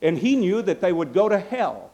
And 0.00 0.16
he 0.16 0.36
knew 0.36 0.62
that 0.62 0.80
they 0.80 0.92
would 0.92 1.12
go 1.12 1.28
to 1.28 1.40
hell 1.40 1.89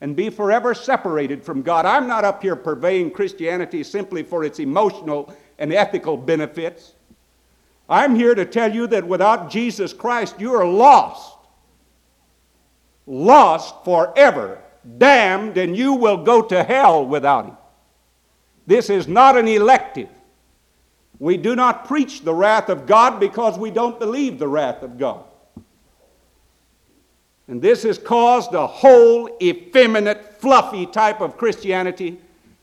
and 0.00 0.14
be 0.14 0.30
forever 0.30 0.74
separated 0.74 1.42
from 1.42 1.62
God. 1.62 1.84
I'm 1.84 2.06
not 2.06 2.24
up 2.24 2.42
here 2.42 2.56
purveying 2.56 3.10
Christianity 3.10 3.82
simply 3.82 4.22
for 4.22 4.44
its 4.44 4.60
emotional 4.60 5.34
and 5.58 5.72
ethical 5.72 6.16
benefits. 6.16 6.94
I'm 7.88 8.14
here 8.14 8.34
to 8.34 8.44
tell 8.44 8.72
you 8.72 8.86
that 8.88 9.06
without 9.06 9.50
Jesus 9.50 9.92
Christ, 9.92 10.38
you 10.38 10.54
are 10.54 10.66
lost. 10.66 11.36
Lost 13.06 13.84
forever, 13.84 14.62
damned, 14.98 15.56
and 15.56 15.76
you 15.76 15.94
will 15.94 16.22
go 16.22 16.42
to 16.42 16.62
hell 16.62 17.06
without 17.06 17.46
Him. 17.46 17.56
This 18.66 18.90
is 18.90 19.08
not 19.08 19.36
an 19.36 19.48
elective. 19.48 20.10
We 21.18 21.36
do 21.38 21.56
not 21.56 21.86
preach 21.86 22.20
the 22.20 22.34
wrath 22.34 22.68
of 22.68 22.86
God 22.86 23.18
because 23.18 23.58
we 23.58 23.70
don't 23.70 23.98
believe 23.98 24.38
the 24.38 24.46
wrath 24.46 24.82
of 24.82 24.98
God. 24.98 25.24
And 27.48 27.60
this 27.62 27.82
has 27.82 27.98
caused 27.98 28.54
a 28.54 28.66
whole 28.66 29.36
effeminate, 29.42 30.40
fluffy 30.40 30.86
type 30.86 31.20
of 31.20 31.36
Christianity 31.36 32.18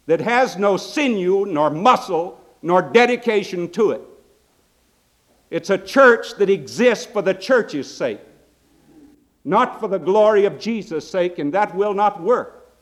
that 0.05 0.21
has 0.21 0.57
no 0.57 0.77
sinew, 0.77 1.45
nor 1.45 1.69
muscle, 1.69 2.39
nor 2.61 2.81
dedication 2.81 3.69
to 3.71 3.91
it. 3.91 4.01
It's 5.49 5.69
a 5.69 5.77
church 5.77 6.35
that 6.37 6.49
exists 6.49 7.05
for 7.05 7.21
the 7.21 7.33
church's 7.33 7.91
sake, 7.91 8.19
not 9.43 9.79
for 9.79 9.87
the 9.87 9.99
glory 9.99 10.45
of 10.45 10.59
Jesus' 10.59 11.09
sake, 11.09 11.39
and 11.39 11.53
that 11.53 11.75
will 11.75 11.93
not 11.93 12.21
work. 12.21 12.73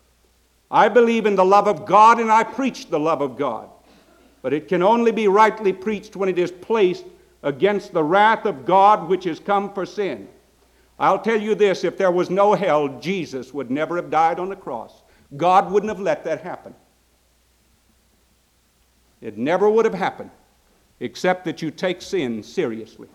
I 0.70 0.90
believe 0.90 1.26
in 1.26 1.36
the 1.36 1.46
love 1.46 1.68
of 1.68 1.86
God, 1.86 2.20
and 2.20 2.32
I 2.32 2.44
preach 2.44 2.90
the 2.90 3.00
love 3.00 3.22
of 3.22 3.38
God 3.38 3.70
but 4.44 4.54
it 4.54 4.68
can 4.68 4.84
only 4.84 5.12
be 5.12 5.28
rightly 5.28 5.74
preached 5.74 6.16
when 6.16 6.30
it 6.30 6.38
is 6.38 6.52
placed 6.52 7.06
against 7.42 7.94
the 7.94 8.04
wrath 8.04 8.46
of 8.46 8.66
God 8.66 9.10
which 9.10 9.24
has 9.24 9.40
come 9.40 9.74
for 9.74 9.86
sin. 9.86 10.28
I'll 11.00 11.20
tell 11.20 11.40
you 11.40 11.56
this 11.56 11.84
if 11.84 11.98
there 11.98 12.12
was 12.12 12.30
no 12.30 12.54
hell, 12.54 12.88
Jesus 13.00 13.54
would 13.54 13.72
never 13.72 13.96
have 13.96 14.10
died 14.10 14.40
on 14.40 14.50
the 14.50 14.56
cross. 14.56 15.02
God 15.36 15.72
wouldn't 15.72 15.90
have 15.90 16.00
let 16.00 16.24
that 16.26 16.42
happen. 16.42 16.76
It 19.22 19.38
never 19.38 19.70
would 19.70 19.86
have 19.86 19.94
happened 19.94 20.32
except 21.00 21.46
that 21.46 21.62
you 21.62 21.72
take 21.72 22.02
sin 22.02 22.44
seriously. 22.44 23.08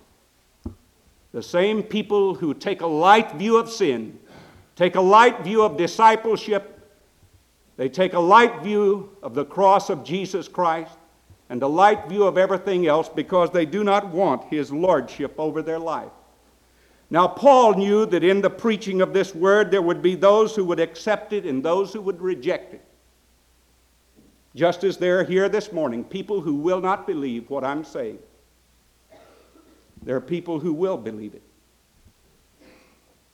The 1.32 1.42
same 1.42 1.82
people 1.82 2.35
who 2.35 2.54
take 2.54 2.80
a 2.80 2.87
light 2.87 3.32
view 3.32 3.58
of 3.58 3.70
sin, 3.70 4.18
take 4.75 4.94
a 4.94 5.00
light 5.00 5.40
view 5.40 5.62
of 5.62 5.76
discipleship, 5.76 6.75
they 7.76 7.88
take 7.88 8.14
a 8.14 8.18
light 8.18 8.62
view 8.62 9.16
of 9.23 9.35
the 9.35 9.44
cross 9.44 9.88
of 9.88 10.02
Jesus 10.02 10.49
Christ 10.49 10.99
and 11.49 11.62
a 11.62 11.68
light 11.68 12.08
view 12.08 12.25
of 12.25 12.37
everything 12.37 12.87
else 12.87 13.08
because 13.08 13.50
they 13.50 13.64
do 13.64 13.85
not 13.85 14.08
want 14.08 14.44
his 14.44 14.73
lordship 14.73 15.35
over 15.38 15.62
their 15.62 15.78
life. 15.78 16.11
Now, 17.11 17.27
Paul 17.27 17.75
knew 17.75 18.05
that 18.07 18.23
in 18.23 18.43
the 18.43 18.50
preaching 18.50 19.00
of 19.00 19.15
this 19.15 19.35
word 19.35 19.71
there 19.71 19.81
would 19.81 20.03
be 20.03 20.15
those 20.15 20.55
who 20.55 20.65
would 20.67 20.81
accept 20.81 21.33
it 21.33 21.47
and 21.47 21.65
those 21.65 21.93
who 21.93 22.03
would 22.03 22.21
reject 22.21 22.75
it. 22.75 22.85
Just 24.55 24.85
as 24.85 24.99
there 24.99 25.21
are 25.21 25.25
here 25.25 25.49
this 25.49 25.73
morning 25.73 26.05
people 26.05 26.41
who 26.41 26.55
will 26.55 26.81
not 26.81 27.07
believe 27.07 27.49
what 27.49 27.65
I'm 27.65 27.85
saying, 27.85 28.19
there 30.03 30.17
are 30.17 30.21
people 30.21 30.61
who 30.61 30.73
will 30.73 30.99
believe 30.99 31.35
it. 31.35 31.43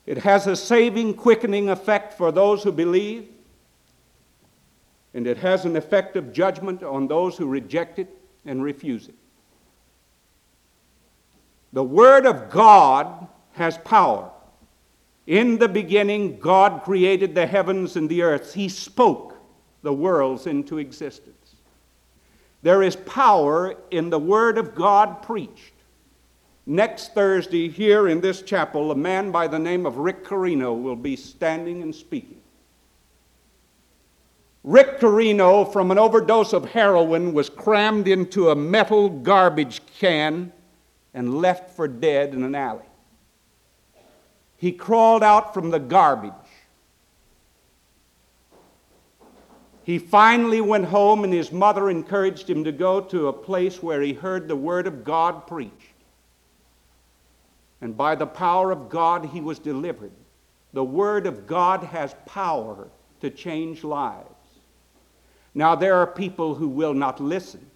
It 0.07 0.19
has 0.19 0.47
a 0.47 0.55
saving, 0.55 1.15
quickening 1.15 1.71
effect 1.71 2.15
for 2.15 2.31
those 2.31 2.63
who 2.63 2.71
believe, 2.71 3.29
and 5.15 5.27
it 5.27 5.39
has 5.39 5.65
an 5.65 5.77
effect 5.77 6.17
of 6.17 6.33
judgment 6.33 6.83
on 6.83 7.09
those 7.09 7.37
who 7.37 7.47
reject 7.47 7.99
it 7.99 8.09
and 8.45 8.63
refuse 8.63 9.09
it. 9.09 9.15
The 11.73 11.85
Word 11.85 12.27
of 12.27 12.51
God 12.51 13.29
has 13.55 13.79
power. 13.79 14.31
In 15.27 15.59
the 15.59 15.69
beginning, 15.69 16.39
God 16.39 16.83
created 16.83 17.35
the 17.35 17.47
heavens 17.47 17.97
and 17.97 18.09
the 18.09 18.23
earth. 18.23 18.53
He 18.55 18.69
spoke 18.69 19.37
the 19.83 19.93
worlds 19.93 20.47
into 20.47 20.79
existence. 20.79 21.57
There 22.63 22.83
is 22.83 22.97
power 22.97 23.77
in 23.91 24.11
the 24.11 24.19
Word 24.19 24.59
of 24.59 24.75
God 24.75 25.23
preached. 25.23 25.73
Next 26.67 27.15
Thursday, 27.15 27.69
here 27.69 28.09
in 28.09 28.21
this 28.21 28.41
chapel, 28.43 28.91
a 28.91 28.97
man 28.97 29.31
by 29.31 29.49
the 29.49 29.59
name 29.59 29.85
of 29.85 29.99
Rick 29.99 30.25
Carino 30.25 30.73
will 30.73 30.97
be 30.97 31.15
standing 31.15 31.83
and 31.83 31.95
speaking. 31.95 32.41
Rick 34.63 34.99
Carino, 34.99 35.67
from 35.67 35.91
an 35.91 35.99
overdose 35.99 36.55
of 36.55 36.65
heroin, 36.71 37.35
was 37.35 37.51
crammed 37.51 38.09
into 38.09 38.49
a 38.49 38.57
metal 38.57 39.11
garbage 39.11 39.83
can 39.99 40.51
and 41.13 41.43
left 41.43 41.71
for 41.71 41.87
dead 41.87 42.33
in 42.33 42.43
an 42.43 42.55
alley. 42.55 42.87
He 44.57 44.73
crawled 44.73 45.23
out 45.23 45.53
from 45.53 45.71
the 45.71 45.79
garbage. 45.79 46.33
He 49.85 49.99
finally 49.99 50.63
went 50.63 50.87
home, 50.87 51.25
and 51.25 51.33
his 51.33 51.53
mother 51.53 51.91
encouraged 51.91 52.49
him 52.49 52.65
to 52.65 52.73
go 52.73 53.03
to 53.03 53.29
a 53.29 53.33
place 53.33 53.83
where 53.83 54.01
he 54.01 54.15
heard 54.15 54.49
the 54.49 54.57
Word 54.57 54.87
of 54.87 55.05
God 55.05 55.47
preached. 55.47 55.73
And 57.83 57.95
by 57.95 58.15
the 58.15 58.27
power 58.27 58.71
of 58.71 58.89
God, 58.89 59.27
he 59.27 59.43
was 59.43 59.59
delivered. 59.59 60.13
The 60.73 60.83
Word 60.83 61.27
of 61.27 61.47
God 61.47 61.83
has 61.85 62.17
power 62.25 62.89
to 63.21 63.29
change 63.29 63.85
lives. 63.85 64.29
Now, 65.55 65.75
there 65.75 65.97
are 65.97 66.07
people 66.07 66.55
who 66.55 66.69
will 66.69 66.95
not 66.95 67.21
listen. 67.21 67.71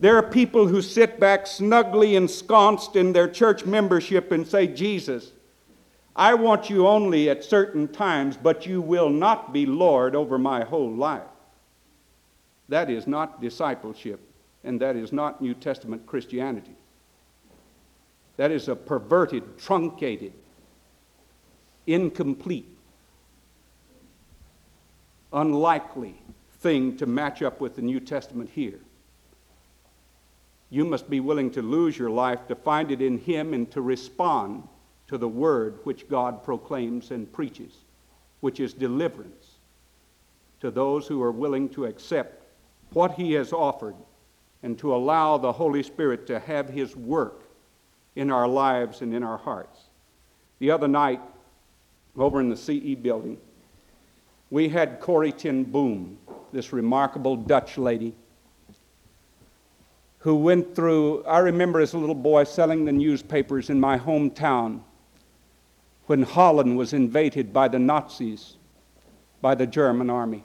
There 0.00 0.16
are 0.16 0.22
people 0.22 0.66
who 0.66 0.82
sit 0.82 1.20
back 1.20 1.46
snugly 1.46 2.16
ensconced 2.16 2.96
in 2.96 3.12
their 3.12 3.28
church 3.28 3.64
membership 3.64 4.32
and 4.32 4.44
say, 4.44 4.66
Jesus, 4.66 5.30
I 6.16 6.34
want 6.34 6.70
you 6.70 6.86
only 6.86 7.28
at 7.28 7.44
certain 7.44 7.88
times, 7.88 8.36
but 8.36 8.66
you 8.66 8.80
will 8.80 9.10
not 9.10 9.52
be 9.52 9.66
Lord 9.66 10.14
over 10.14 10.38
my 10.38 10.62
whole 10.62 10.92
life. 10.92 11.22
That 12.68 12.88
is 12.88 13.06
not 13.06 13.42
discipleship, 13.42 14.20
and 14.62 14.80
that 14.80 14.96
is 14.96 15.12
not 15.12 15.42
New 15.42 15.54
Testament 15.54 16.06
Christianity. 16.06 16.76
That 18.36 18.52
is 18.52 18.68
a 18.68 18.76
perverted, 18.76 19.58
truncated, 19.58 20.32
incomplete, 21.86 22.68
unlikely 25.32 26.14
thing 26.60 26.96
to 26.96 27.06
match 27.06 27.42
up 27.42 27.60
with 27.60 27.74
the 27.76 27.82
New 27.82 28.00
Testament 28.00 28.50
here. 28.50 28.78
You 30.70 30.84
must 30.84 31.10
be 31.10 31.20
willing 31.20 31.50
to 31.52 31.62
lose 31.62 31.98
your 31.98 32.10
life 32.10 32.46
to 32.48 32.54
find 32.54 32.90
it 32.90 33.02
in 33.02 33.18
Him 33.18 33.52
and 33.52 33.70
to 33.72 33.82
respond 33.82 34.66
to 35.08 35.18
the 35.18 35.28
word 35.28 35.78
which 35.84 36.08
God 36.08 36.42
proclaims 36.42 37.10
and 37.10 37.30
preaches, 37.32 37.72
which 38.40 38.60
is 38.60 38.72
deliverance 38.72 39.56
to 40.60 40.70
those 40.70 41.06
who 41.06 41.22
are 41.22 41.32
willing 41.32 41.68
to 41.70 41.84
accept 41.84 42.42
what 42.92 43.12
He 43.12 43.32
has 43.32 43.52
offered 43.52 43.96
and 44.62 44.78
to 44.78 44.94
allow 44.94 45.36
the 45.36 45.52
Holy 45.52 45.82
Spirit 45.82 46.26
to 46.28 46.38
have 46.38 46.68
His 46.68 46.96
work 46.96 47.42
in 48.16 48.30
our 48.30 48.48
lives 48.48 49.02
and 49.02 49.14
in 49.14 49.22
our 49.22 49.36
hearts. 49.36 49.78
The 50.58 50.70
other 50.70 50.88
night, 50.88 51.20
over 52.16 52.40
in 52.40 52.48
the 52.48 52.56
CE 52.56 52.94
building, 52.94 53.38
we 54.50 54.68
had 54.68 55.00
Corrie 55.00 55.32
ten 55.32 55.64
Boom, 55.64 56.16
this 56.52 56.72
remarkable 56.72 57.36
Dutch 57.36 57.76
lady 57.76 58.14
who 60.24 60.36
went 60.36 60.74
through, 60.74 61.22
I 61.24 61.40
remember 61.40 61.80
as 61.80 61.92
a 61.92 61.98
little 61.98 62.14
boy 62.14 62.44
selling 62.44 62.86
the 62.86 62.92
newspapers 62.92 63.68
in 63.68 63.78
my 63.78 63.98
hometown 63.98 64.80
when 66.06 66.22
Holland 66.22 66.76
was 66.76 66.92
invaded 66.92 67.52
by 67.52 67.68
the 67.68 67.78
Nazis, 67.78 68.56
by 69.40 69.54
the 69.54 69.66
German 69.66 70.10
army. 70.10 70.44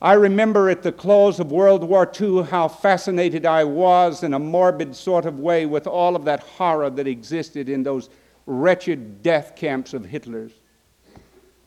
I 0.00 0.12
remember 0.12 0.70
at 0.70 0.82
the 0.82 0.92
close 0.92 1.40
of 1.40 1.50
World 1.50 1.82
War 1.82 2.10
II 2.20 2.44
how 2.44 2.68
fascinated 2.68 3.44
I 3.44 3.64
was 3.64 4.22
in 4.22 4.32
a 4.32 4.38
morbid 4.38 4.94
sort 4.94 5.26
of 5.26 5.40
way 5.40 5.66
with 5.66 5.88
all 5.88 6.14
of 6.14 6.24
that 6.26 6.40
horror 6.40 6.88
that 6.90 7.08
existed 7.08 7.68
in 7.68 7.82
those 7.82 8.08
wretched 8.46 9.22
death 9.22 9.56
camps 9.56 9.94
of 9.94 10.04
Hitler's. 10.04 10.52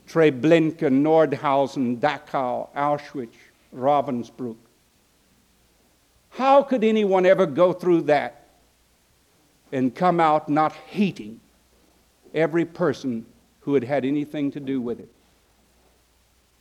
Treblinka, 0.08 0.90
Nordhausen, 0.90 2.00
Dachau, 2.00 2.70
Auschwitz, 2.74 3.36
Ravensbrück. 3.76 4.58
How 6.30 6.64
could 6.64 6.84
anyone 6.86 7.26
ever 7.26 7.46
go 7.46 7.74
through 7.74 8.04
that 8.04 8.41
and 9.72 9.96
come 9.96 10.20
out 10.20 10.50
not 10.50 10.74
hating 10.74 11.40
every 12.34 12.66
person 12.66 13.26
who 13.62 13.74
had 13.74 13.84
had 13.84 14.06
anything 14.06 14.52
to 14.52 14.60
do 14.60 14.82
with 14.82 15.00
it. 15.00 15.10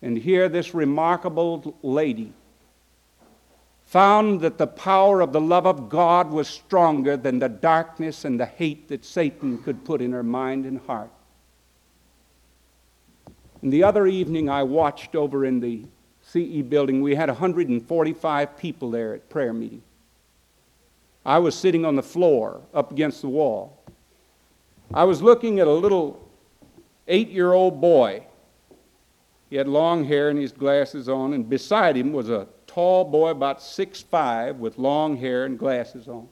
And 0.02 0.16
here, 0.16 0.48
this 0.48 0.74
remarkable 0.74 1.76
lady 1.82 2.32
found 3.84 4.40
that 4.40 4.56
the 4.56 4.66
power 4.66 5.20
of 5.20 5.32
the 5.32 5.40
love 5.40 5.66
of 5.66 5.88
God 5.88 6.30
was 6.30 6.48
stronger 6.48 7.16
than 7.16 7.38
the 7.38 7.48
darkness 7.48 8.24
and 8.24 8.38
the 8.38 8.46
hate 8.46 8.88
that 8.88 9.04
Satan 9.04 9.58
could 9.58 9.84
put 9.84 10.00
in 10.00 10.12
her 10.12 10.22
mind 10.22 10.64
and 10.64 10.80
heart. 10.86 11.10
And 13.62 13.72
the 13.72 13.82
other 13.82 14.06
evening, 14.06 14.48
I 14.48 14.62
watched 14.62 15.14
over 15.14 15.44
in 15.44 15.60
the 15.60 15.84
CE 16.22 16.62
building. 16.62 17.02
We 17.02 17.14
had 17.14 17.28
145 17.28 18.56
people 18.56 18.90
there 18.90 19.14
at 19.14 19.28
prayer 19.28 19.52
meeting. 19.52 19.82
I 21.24 21.38
was 21.38 21.54
sitting 21.54 21.84
on 21.84 21.96
the 21.96 22.02
floor 22.02 22.62
up 22.72 22.92
against 22.92 23.20
the 23.20 23.28
wall. 23.28 23.82
I 24.92 25.04
was 25.04 25.22
looking 25.22 25.60
at 25.60 25.66
a 25.66 25.72
little 25.72 26.28
eight 27.08 27.28
year 27.28 27.52
old 27.52 27.80
boy. 27.80 28.24
He 29.50 29.56
had 29.56 29.68
long 29.68 30.04
hair 30.04 30.30
and 30.30 30.38
his 30.38 30.52
glasses 30.52 31.08
on, 31.08 31.34
and 31.34 31.48
beside 31.48 31.96
him 31.96 32.12
was 32.12 32.30
a 32.30 32.46
tall 32.66 33.04
boy 33.04 33.30
about 33.30 33.60
six 33.60 34.00
five 34.00 34.56
with 34.56 34.78
long 34.78 35.16
hair 35.16 35.44
and 35.44 35.58
glasses 35.58 36.08
on. 36.08 36.28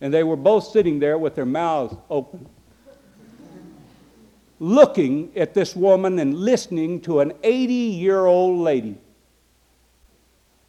And 0.00 0.12
they 0.12 0.24
were 0.24 0.36
both 0.36 0.64
sitting 0.64 0.98
there 0.98 1.18
with 1.18 1.34
their 1.34 1.46
mouths 1.46 1.94
open, 2.08 2.48
looking 4.58 5.30
at 5.36 5.54
this 5.54 5.76
woman 5.76 6.18
and 6.18 6.34
listening 6.34 7.00
to 7.02 7.20
an 7.20 7.32
80 7.42 7.72
year 7.72 8.24
old 8.26 8.60
lady 8.60 8.98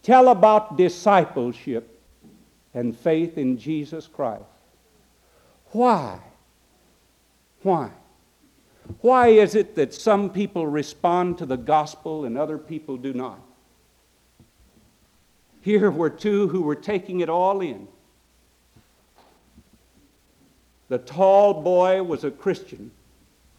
tell 0.03 0.29
about 0.29 0.75
discipleship 0.75 1.92
and 2.73 2.97
faith 2.97 3.37
in 3.37 3.57
Jesus 3.57 4.07
Christ. 4.07 4.43
Why? 5.71 6.19
Why? 7.61 7.91
Why 9.01 9.27
is 9.27 9.55
it 9.55 9.75
that 9.75 9.93
some 9.93 10.29
people 10.29 10.67
respond 10.67 11.37
to 11.37 11.45
the 11.45 11.57
gospel 11.57 12.25
and 12.25 12.37
other 12.37 12.57
people 12.57 12.97
do 12.97 13.13
not? 13.13 13.39
Here 15.61 15.89
were 15.89 16.09
two 16.09 16.49
who 16.49 16.61
were 16.61 16.75
taking 16.75 17.21
it 17.21 17.29
all 17.29 17.61
in. 17.61 17.87
The 20.89 20.97
tall 20.97 21.61
boy 21.61 22.03
was 22.03 22.23
a 22.23 22.31
Christian 22.31 22.91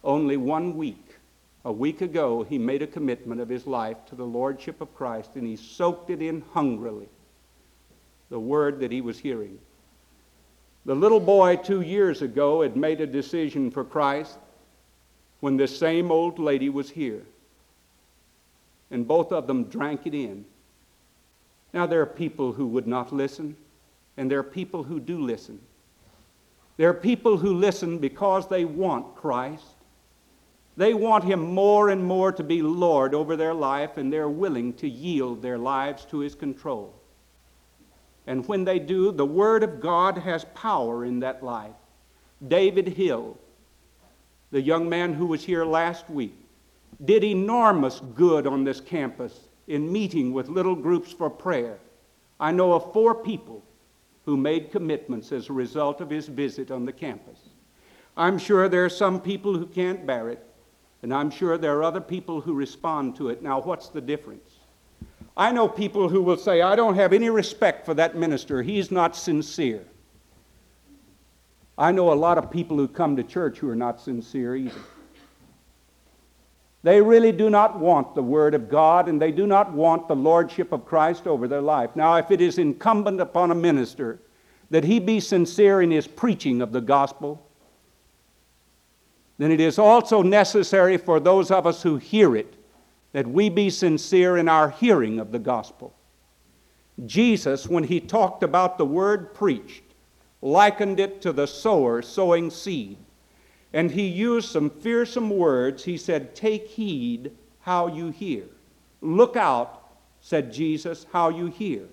only 0.03 0.37
one 0.37 0.77
week. 0.77 1.01
A 1.65 1.71
week 1.71 2.01
ago, 2.01 2.43
he 2.43 2.59
made 2.59 2.83
a 2.83 2.87
commitment 2.87 3.41
of 3.41 3.49
his 3.49 3.65
life 3.65 3.97
to 4.09 4.15
the 4.15 4.23
Lordship 4.23 4.81
of 4.81 4.93
Christ, 4.93 5.31
and 5.33 5.47
he 5.47 5.55
soaked 5.55 6.11
it 6.11 6.21
in 6.21 6.43
hungrily 6.53 7.09
the 8.29 8.39
word 8.39 8.79
that 8.79 8.91
he 8.91 9.01
was 9.01 9.19
hearing. 9.19 9.59
The 10.85 10.95
little 10.95 11.19
boy 11.19 11.55
two 11.57 11.81
years 11.81 12.21
ago 12.21 12.61
had 12.61 12.75
made 12.77 13.01
a 13.01 13.07
decision 13.07 13.71
for 13.71 13.83
Christ 13.83 14.37
when 15.39 15.57
this 15.57 15.77
same 15.77 16.11
old 16.11 16.39
lady 16.39 16.69
was 16.69 16.89
here. 16.89 17.23
and 18.91 19.07
both 19.07 19.31
of 19.31 19.47
them 19.47 19.65
drank 19.65 20.05
it 20.05 20.13
in. 20.13 20.45
Now, 21.73 21.85
there 21.85 22.01
are 22.01 22.05
people 22.05 22.53
who 22.53 22.67
would 22.67 22.87
not 22.87 23.11
listen, 23.11 23.55
and 24.15 24.29
there 24.29 24.39
are 24.39 24.43
people 24.43 24.83
who 24.83 24.99
do 24.99 25.19
listen. 25.19 25.59
There 26.77 26.89
are 26.89 26.93
people 26.93 27.37
who 27.37 27.53
listen 27.55 27.97
because 27.97 28.47
they 28.47 28.65
want 28.65 29.15
Christ. 29.15 29.65
They 30.77 30.93
want 30.93 31.23
Him 31.23 31.41
more 31.41 31.89
and 31.89 32.03
more 32.03 32.31
to 32.31 32.43
be 32.43 32.61
Lord 32.61 33.13
over 33.13 33.35
their 33.35 33.53
life, 33.53 33.97
and 33.97 34.11
they're 34.11 34.29
willing 34.29 34.73
to 34.73 34.89
yield 34.89 35.41
their 35.41 35.57
lives 35.57 36.05
to 36.05 36.19
His 36.19 36.35
control. 36.35 36.93
And 38.27 38.47
when 38.47 38.63
they 38.63 38.79
do, 38.79 39.11
the 39.11 39.25
Word 39.25 39.63
of 39.63 39.79
God 39.79 40.17
has 40.17 40.45
power 40.55 41.05
in 41.05 41.19
that 41.19 41.43
life. 41.43 41.75
David 42.47 42.87
Hill, 42.87 43.37
the 44.51 44.61
young 44.61 44.89
man 44.89 45.13
who 45.13 45.27
was 45.27 45.43
here 45.43 45.65
last 45.65 46.09
week, 46.09 46.35
did 47.03 47.23
enormous 47.23 48.01
good 48.15 48.47
on 48.47 48.63
this 48.63 48.79
campus 48.79 49.39
in 49.67 49.91
meeting 49.91 50.33
with 50.33 50.47
little 50.47 50.75
groups 50.75 51.11
for 51.11 51.29
prayer. 51.29 51.77
I 52.39 52.51
know 52.51 52.73
of 52.73 52.93
four 52.93 53.15
people 53.15 53.63
who 54.25 54.37
made 54.37 54.71
commitments 54.71 55.31
as 55.31 55.49
a 55.49 55.53
result 55.53 56.01
of 56.01 56.09
his 56.09 56.27
visit 56.27 56.71
on 56.71 56.85
the 56.85 56.91
campus. 56.91 57.39
I'm 58.17 58.37
sure 58.37 58.67
there 58.67 58.85
are 58.85 58.89
some 58.89 59.21
people 59.21 59.57
who 59.57 59.67
can't 59.67 60.05
bear 60.05 60.29
it, 60.29 60.45
and 61.03 61.13
I'm 61.13 61.29
sure 61.29 61.57
there 61.57 61.77
are 61.77 61.83
other 61.83 62.01
people 62.01 62.41
who 62.41 62.53
respond 62.53 63.15
to 63.17 63.29
it. 63.29 63.43
Now, 63.43 63.61
what's 63.61 63.89
the 63.89 64.01
difference? 64.01 64.54
I 65.37 65.51
know 65.51 65.67
people 65.67 66.07
who 66.07 66.21
will 66.21 66.37
say, 66.37 66.61
I 66.61 66.75
don't 66.75 66.95
have 66.95 67.11
any 67.11 67.29
respect 67.29 67.85
for 67.85 67.93
that 67.95 68.15
minister. 68.15 68.61
He's 68.61 68.89
not 68.89 69.15
sincere. 69.15 69.83
I 71.77 71.91
know 71.91 72.13
a 72.13 72.15
lot 72.15 72.37
of 72.37 72.49
people 72.49 72.77
who 72.77 72.87
come 72.87 73.17
to 73.17 73.23
church 73.23 73.59
who 73.59 73.69
are 73.69 73.75
not 73.75 73.99
sincere 73.99 74.55
either. 74.55 74.79
They 76.83 77.01
really 77.01 77.31
do 77.31 77.49
not 77.49 77.79
want 77.79 78.15
the 78.15 78.23
Word 78.23 78.53
of 78.53 78.69
God 78.69 79.09
and 79.09 79.21
they 79.21 79.31
do 79.31 79.45
not 79.45 79.73
want 79.73 80.07
the 80.07 80.15
Lordship 80.15 80.71
of 80.71 80.85
Christ 80.85 81.27
over 81.27 81.47
their 81.47 81.61
life. 81.61 81.95
Now, 81.95 82.15
if 82.15 82.31
it 82.31 82.39
is 82.39 82.57
incumbent 82.57 83.19
upon 83.19 83.51
a 83.51 83.55
minister 83.55 84.19
that 84.69 84.83
he 84.83 84.99
be 84.99 85.19
sincere 85.19 85.81
in 85.81 85.91
his 85.91 86.07
preaching 86.07 86.61
of 86.61 86.71
the 86.71 86.81
gospel, 86.81 87.45
then 89.37 89.51
it 89.51 89.59
is 89.59 89.77
also 89.77 90.21
necessary 90.21 90.95
for 90.95 91.19
those 91.19 91.51
of 91.51 91.67
us 91.67 91.83
who 91.83 91.97
hear 91.97 92.35
it 92.35 92.54
that 93.15 93.25
we 93.25 93.47
be 93.47 93.69
sincere 93.69 94.35
in 94.35 94.49
our 94.49 94.69
hearing 94.69 95.19
of 95.19 95.31
the 95.31 95.39
gospel. 95.39 95.95
Jesus, 97.05 97.65
when 97.65 97.85
he 97.85 98.01
talked 98.01 98.43
about 98.43 98.77
the 98.77 98.83
word 98.85 99.33
preached, 99.33 99.83
likened 100.41 100.99
it 100.99 101.21
to 101.21 101.31
the 101.31 101.47
sower 101.47 102.01
sowing 102.01 102.49
seed. 102.49 102.97
And 103.71 103.89
he 103.89 104.05
used 104.05 104.49
some 104.49 104.69
fearsome 104.69 105.29
words. 105.29 105.85
He 105.85 105.95
said, 105.95 106.35
Take 106.35 106.67
heed 106.67 107.31
how 107.61 107.87
you 107.87 108.09
hear. 108.09 108.43
Look 108.99 109.37
out, 109.37 109.91
said 110.19 110.51
Jesus, 110.51 111.05
how 111.13 111.29
you 111.29 111.45
hear. 111.45 111.83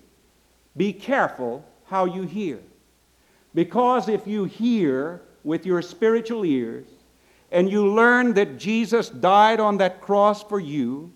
Be 0.75 0.91
careful 0.91 1.63
how 1.85 2.03
you 2.03 2.23
hear. 2.23 2.59
Because 3.53 4.09
if 4.09 4.27
you 4.27 4.43
hear 4.43 5.21
with 5.45 5.65
your 5.65 5.81
spiritual 5.81 6.43
ears, 6.43 6.87
and 7.53 7.71
you 7.71 7.87
learn 7.87 8.33
that 8.33 8.57
Jesus 8.57 9.09
died 9.09 9.59
on 9.59 9.77
that 9.77 10.01
cross 10.01 10.43
for 10.43 10.59
you, 10.59 11.13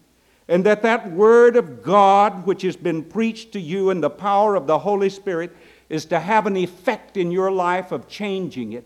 and 0.47 0.63
that 0.65 0.83
that 0.83 1.11
word 1.11 1.57
of 1.57 1.81
God, 1.81 2.45
which 2.45 2.61
has 2.61 2.77
been 2.77 3.03
preached 3.03 3.51
to 3.53 3.59
you 3.59 3.89
in 3.89 3.99
the 3.99 4.09
power 4.09 4.55
of 4.55 4.67
the 4.67 4.77
Holy 4.77 5.09
Spirit, 5.09 5.51
is 5.89 6.05
to 6.05 6.19
have 6.19 6.45
an 6.45 6.55
effect 6.55 7.17
in 7.17 7.31
your 7.31 7.51
life 7.51 7.91
of 7.91 8.07
changing 8.07 8.73
it, 8.73 8.85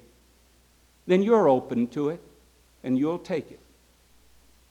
then 1.07 1.21
you're 1.21 1.49
open 1.49 1.87
to 1.87 2.09
it 2.09 2.21
and 2.83 2.97
you'll 2.97 3.19
take 3.19 3.51
it. 3.51 3.59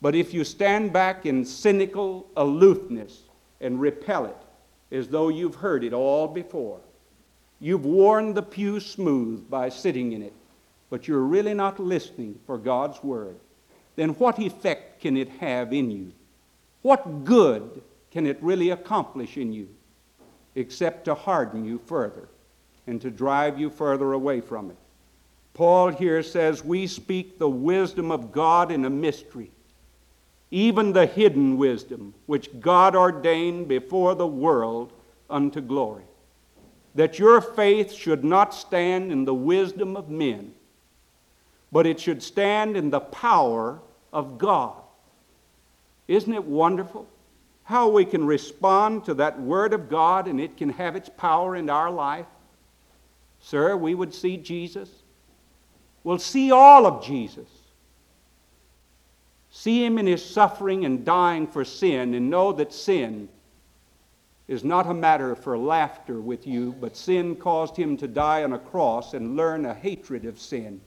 But 0.00 0.14
if 0.14 0.32
you 0.32 0.42
stand 0.42 0.92
back 0.92 1.26
in 1.26 1.44
cynical 1.44 2.26
aloofness 2.36 3.24
and 3.60 3.78
repel 3.78 4.24
it 4.24 4.36
as 4.90 5.08
though 5.08 5.28
you've 5.28 5.56
heard 5.56 5.84
it 5.84 5.92
all 5.92 6.26
before, 6.26 6.80
you've 7.60 7.84
worn 7.84 8.32
the 8.32 8.42
pew 8.42 8.80
smooth 8.80 9.50
by 9.50 9.68
sitting 9.68 10.12
in 10.12 10.22
it, 10.22 10.32
but 10.90 11.08
you're 11.08 11.20
really 11.20 11.54
not 11.54 11.80
listening 11.80 12.38
for 12.46 12.58
God's 12.58 13.02
word, 13.02 13.38
then 13.96 14.10
what 14.10 14.38
effect 14.38 15.00
can 15.00 15.16
it 15.16 15.28
have 15.40 15.72
in 15.72 15.90
you? 15.90 16.12
What 16.82 17.24
good 17.24 17.82
can 18.10 18.26
it 18.26 18.38
really 18.42 18.70
accomplish 18.70 19.36
in 19.36 19.52
you? 19.52 19.68
except 20.54 21.04
to 21.04 21.14
harden 21.14 21.64
you 21.64 21.78
further 21.86 22.28
and 22.86 23.00
to 23.00 23.10
drive 23.10 23.58
you 23.58 23.70
further 23.70 24.12
away 24.12 24.40
from 24.40 24.70
it. 24.70 24.76
Paul 25.54 25.88
here 25.88 26.22
says, 26.22 26.64
We 26.64 26.86
speak 26.86 27.38
the 27.38 27.48
wisdom 27.48 28.10
of 28.10 28.32
God 28.32 28.70
in 28.70 28.84
a 28.84 28.90
mystery, 28.90 29.50
even 30.50 30.92
the 30.92 31.06
hidden 31.06 31.56
wisdom 31.56 32.14
which 32.26 32.60
God 32.60 32.96
ordained 32.96 33.68
before 33.68 34.14
the 34.14 34.26
world 34.26 34.92
unto 35.28 35.60
glory. 35.60 36.04
That 36.94 37.18
your 37.18 37.40
faith 37.40 37.92
should 37.92 38.24
not 38.24 38.54
stand 38.54 39.12
in 39.12 39.24
the 39.24 39.34
wisdom 39.34 39.96
of 39.96 40.08
men, 40.08 40.52
but 41.72 41.86
it 41.86 42.00
should 42.00 42.22
stand 42.22 42.76
in 42.76 42.90
the 42.90 43.00
power 43.00 43.80
of 44.12 44.38
God. 44.38 44.76
Isn't 46.08 46.34
it 46.34 46.44
wonderful? 46.44 47.06
how 47.70 47.88
we 47.88 48.04
can 48.04 48.26
respond 48.26 49.04
to 49.04 49.14
that 49.14 49.40
Word 49.40 49.72
of 49.72 49.88
God 49.88 50.26
and 50.26 50.40
it 50.40 50.56
can 50.56 50.70
have 50.70 50.96
its 50.96 51.08
power 51.08 51.54
in 51.54 51.70
our 51.70 51.88
life. 51.88 52.26
Sir, 53.38 53.76
we 53.76 53.94
would 53.94 54.12
see 54.12 54.36
Jesus. 54.36 54.90
We'll 56.02 56.18
see 56.18 56.50
all 56.50 56.84
of 56.84 57.04
Jesus. 57.04 57.48
See 59.50 59.84
him 59.84 59.98
in 59.98 60.06
his 60.08 60.24
suffering 60.24 60.84
and 60.84 61.04
dying 61.04 61.46
for 61.46 61.64
sin 61.64 62.14
and 62.14 62.28
know 62.28 62.52
that 62.54 62.72
sin 62.72 63.28
is 64.48 64.64
not 64.64 64.88
a 64.88 64.94
matter 64.94 65.36
for 65.36 65.56
laughter 65.56 66.20
with 66.20 66.48
you, 66.48 66.74
but 66.80 66.96
sin 66.96 67.36
caused 67.36 67.76
him 67.76 67.96
to 67.98 68.08
die 68.08 68.42
on 68.42 68.52
a 68.52 68.58
cross 68.58 69.14
and 69.14 69.36
learn 69.36 69.64
a 69.64 69.74
hatred 69.74 70.24
of 70.24 70.40
sin. 70.40 70.80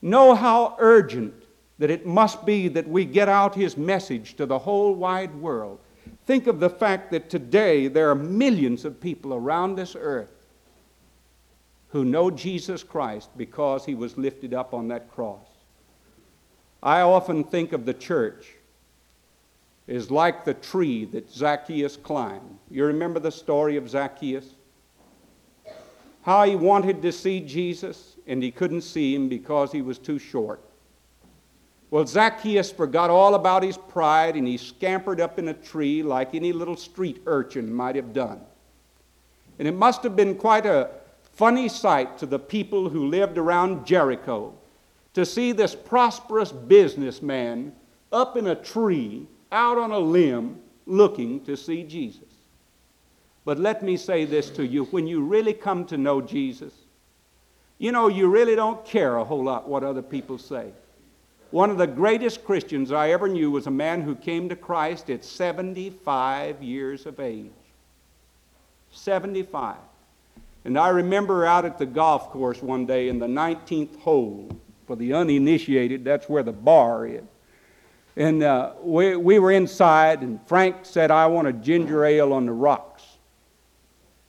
Know 0.00 0.34
how 0.34 0.76
urgent 0.78 1.34
that 1.78 1.90
it 1.90 2.06
must 2.06 2.44
be 2.44 2.68
that 2.68 2.88
we 2.88 3.04
get 3.04 3.28
out 3.28 3.54
his 3.54 3.76
message 3.76 4.34
to 4.34 4.46
the 4.46 4.58
whole 4.58 4.94
wide 4.94 5.34
world. 5.36 5.78
Think 6.26 6.46
of 6.46 6.60
the 6.60 6.70
fact 6.70 7.10
that 7.12 7.30
today 7.30 7.88
there 7.88 8.10
are 8.10 8.14
millions 8.14 8.84
of 8.84 9.00
people 9.00 9.34
around 9.34 9.76
this 9.76 9.96
earth 9.98 10.32
who 11.90 12.04
know 12.04 12.30
Jesus 12.30 12.82
Christ 12.82 13.30
because 13.36 13.84
he 13.84 13.94
was 13.94 14.18
lifted 14.18 14.52
up 14.52 14.74
on 14.74 14.88
that 14.88 15.10
cross. 15.10 15.46
I 16.82 17.00
often 17.00 17.44
think 17.44 17.72
of 17.72 17.86
the 17.86 17.94
church 17.94 18.54
as 19.88 20.10
like 20.10 20.44
the 20.44 20.54
tree 20.54 21.06
that 21.06 21.30
Zacchaeus 21.30 21.96
climbed. 21.96 22.58
You 22.70 22.84
remember 22.84 23.20
the 23.20 23.32
story 23.32 23.76
of 23.76 23.88
Zacchaeus? 23.88 24.50
How 26.22 26.44
he 26.44 26.56
wanted 26.56 27.00
to 27.02 27.10
see 27.10 27.40
Jesus 27.40 28.16
and 28.28 28.42
he 28.42 28.50
couldn't 28.50 28.82
see 28.82 29.14
him 29.14 29.28
because 29.28 29.72
he 29.72 29.82
was 29.82 29.98
too 29.98 30.18
short. 30.18 30.60
Well, 31.90 32.06
Zacchaeus 32.06 32.70
forgot 32.70 33.08
all 33.08 33.34
about 33.34 33.62
his 33.62 33.78
pride 33.78 34.36
and 34.36 34.46
he 34.46 34.58
scampered 34.58 35.20
up 35.20 35.38
in 35.38 35.48
a 35.48 35.54
tree 35.54 36.02
like 36.02 36.34
any 36.34 36.52
little 36.52 36.76
street 36.76 37.22
urchin 37.26 37.72
might 37.72 37.96
have 37.96 38.12
done. 38.12 38.40
And 39.58 39.66
it 39.66 39.74
must 39.74 40.02
have 40.02 40.14
been 40.14 40.36
quite 40.36 40.66
a 40.66 40.90
funny 41.32 41.68
sight 41.68 42.18
to 42.18 42.26
the 42.26 42.38
people 42.38 42.90
who 42.90 43.06
lived 43.06 43.38
around 43.38 43.86
Jericho 43.86 44.52
to 45.14 45.24
see 45.24 45.52
this 45.52 45.74
prosperous 45.74 46.52
businessman 46.52 47.72
up 48.12 48.36
in 48.36 48.48
a 48.48 48.54
tree, 48.54 49.26
out 49.50 49.78
on 49.78 49.90
a 49.90 49.98
limb, 49.98 50.60
looking 50.86 51.42
to 51.44 51.56
see 51.56 51.82
Jesus. 51.82 52.22
But 53.46 53.58
let 53.58 53.82
me 53.82 53.96
say 53.96 54.26
this 54.26 54.50
to 54.50 54.66
you 54.66 54.84
when 54.86 55.06
you 55.06 55.22
really 55.22 55.54
come 55.54 55.86
to 55.86 55.96
know 55.96 56.20
Jesus, 56.20 56.74
you 57.78 57.92
know, 57.92 58.08
you 58.08 58.28
really 58.28 58.56
don't 58.56 58.84
care 58.84 59.16
a 59.16 59.24
whole 59.24 59.44
lot 59.44 59.68
what 59.68 59.84
other 59.84 60.02
people 60.02 60.38
say. 60.38 60.72
One 61.50 61.70
of 61.70 61.78
the 61.78 61.86
greatest 61.86 62.44
Christians 62.44 62.92
I 62.92 63.10
ever 63.10 63.28
knew 63.28 63.50
was 63.50 63.66
a 63.66 63.70
man 63.70 64.02
who 64.02 64.14
came 64.14 64.48
to 64.50 64.56
Christ 64.56 65.08
at 65.08 65.24
75 65.24 66.62
years 66.62 67.06
of 67.06 67.20
age. 67.20 67.50
75. 68.90 69.76
And 70.64 70.78
I 70.78 70.88
remember 70.88 71.46
out 71.46 71.64
at 71.64 71.78
the 71.78 71.86
golf 71.86 72.30
course 72.30 72.62
one 72.62 72.84
day 72.84 73.08
in 73.08 73.18
the 73.18 73.26
19th 73.26 73.98
hole. 74.00 74.50
For 74.86 74.96
the 74.96 75.12
uninitiated, 75.12 76.04
that's 76.04 76.28
where 76.28 76.42
the 76.42 76.52
bar 76.52 77.06
is. 77.06 77.22
And 78.16 78.42
uh, 78.42 78.72
we, 78.82 79.16
we 79.16 79.38
were 79.38 79.52
inside, 79.52 80.22
and 80.22 80.40
Frank 80.48 80.76
said, 80.82 81.10
I 81.10 81.26
want 81.26 81.46
a 81.46 81.52
ginger 81.52 82.04
ale 82.04 82.32
on 82.32 82.46
the 82.46 82.52
rocks. 82.52 82.87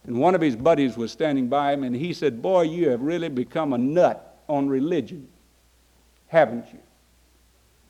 And 0.10 0.18
one 0.18 0.34
of 0.34 0.42
his 0.42 0.56
buddies 0.56 0.98
was 0.98 1.12
standing 1.12 1.50
by 1.50 1.72
him, 1.72 1.84
and 1.84 1.96
he 1.96 2.14
said, 2.14 2.42
Boy, 2.42 2.64
you 2.64 2.90
have 2.90 3.00
really 3.00 3.30
become 3.30 3.74
a 3.74 3.78
nut 3.78 4.42
on 4.48 4.68
religion, 4.68 5.28
haven't 6.26 6.66
you? 6.74 6.80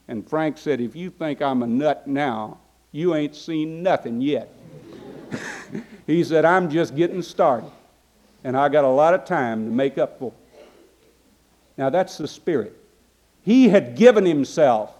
And 0.06 0.28
Frank 0.28 0.58
said, 0.58 0.82
If 0.82 0.94
you 0.94 1.08
think 1.08 1.40
I'm 1.40 1.62
a 1.62 1.66
nut 1.66 2.06
now, 2.06 2.58
you 2.92 3.14
ain't 3.14 3.34
seen 3.34 3.82
nothing 3.82 4.20
yet. 4.20 4.52
he 6.06 6.22
said, 6.22 6.44
I'm 6.44 6.68
just 6.68 6.94
getting 6.94 7.22
started. 7.22 7.70
And 8.44 8.54
I 8.54 8.68
got 8.68 8.84
a 8.84 8.88
lot 8.88 9.14
of 9.14 9.24
time 9.24 9.64
to 9.64 9.70
make 9.70 9.96
up 9.96 10.18
for. 10.18 10.34
Now 11.78 11.88
that's 11.88 12.18
the 12.18 12.28
Spirit. 12.28 12.76
He 13.44 13.70
had 13.70 13.96
given 13.96 14.26
himself 14.26 14.94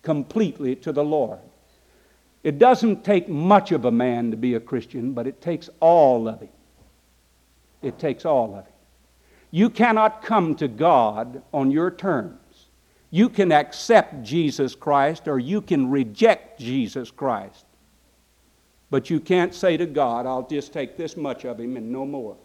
completely 0.00 0.74
to 0.76 0.92
the 0.92 1.04
Lord. 1.04 1.38
It 2.42 2.58
doesn't 2.58 3.04
take 3.04 3.28
much 3.28 3.72
of 3.72 3.84
a 3.84 3.90
man 3.90 4.30
to 4.30 4.38
be 4.38 4.54
a 4.54 4.60
Christian, 4.60 5.12
but 5.12 5.26
it 5.26 5.42
takes 5.42 5.68
all 5.78 6.28
of 6.28 6.40
him. 6.40 6.48
It 7.82 7.98
takes 7.98 8.24
all 8.24 8.54
of 8.54 8.64
him. 8.64 8.72
You 9.50 9.68
cannot 9.68 10.22
come 10.22 10.54
to 10.56 10.68
God 10.68 11.42
on 11.52 11.70
your 11.70 11.90
terms. 11.90 12.38
You 13.10 13.28
can 13.28 13.52
accept 13.52 14.22
Jesus 14.22 14.74
Christ 14.74 15.28
or 15.28 15.38
you 15.38 15.60
can 15.60 15.90
reject 15.90 16.58
Jesus 16.58 17.10
Christ. 17.10 17.66
But 18.90 19.10
you 19.10 19.20
can't 19.20 19.54
say 19.54 19.76
to 19.76 19.86
God, 19.86 20.26
I'll 20.26 20.46
just 20.48 20.72
take 20.72 20.96
this 20.96 21.16
much 21.16 21.44
of 21.44 21.60
him 21.60 21.76
and 21.76 21.92
no 21.92 22.06
more. 22.06 22.36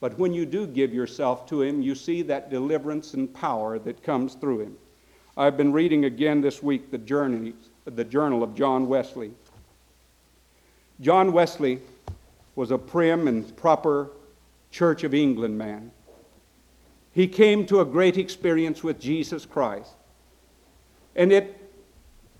But 0.00 0.18
when 0.18 0.32
you 0.32 0.46
do 0.46 0.66
give 0.66 0.94
yourself 0.94 1.46
to 1.46 1.62
him, 1.62 1.82
you 1.82 1.94
see 1.94 2.22
that 2.22 2.50
deliverance 2.50 3.14
and 3.14 3.32
power 3.32 3.78
that 3.80 4.02
comes 4.02 4.34
through 4.34 4.60
him. 4.60 4.76
I've 5.36 5.56
been 5.56 5.72
reading 5.72 6.04
again 6.04 6.40
this 6.40 6.62
week 6.62 6.90
the, 6.90 6.98
journey, 6.98 7.54
the 7.84 8.04
journal 8.04 8.42
of 8.42 8.54
John 8.54 8.86
Wesley. 8.86 9.32
John 11.00 11.32
Wesley 11.32 11.80
was 12.54 12.70
a 12.70 12.78
prim 12.78 13.28
and 13.28 13.54
proper 13.56 14.10
Church 14.76 15.04
of 15.04 15.14
England 15.14 15.56
man. 15.56 15.90
He 17.10 17.26
came 17.28 17.64
to 17.64 17.80
a 17.80 17.84
great 17.86 18.18
experience 18.18 18.82
with 18.82 19.00
Jesus 19.00 19.46
Christ. 19.46 19.94
And 21.14 21.32
it 21.32 21.58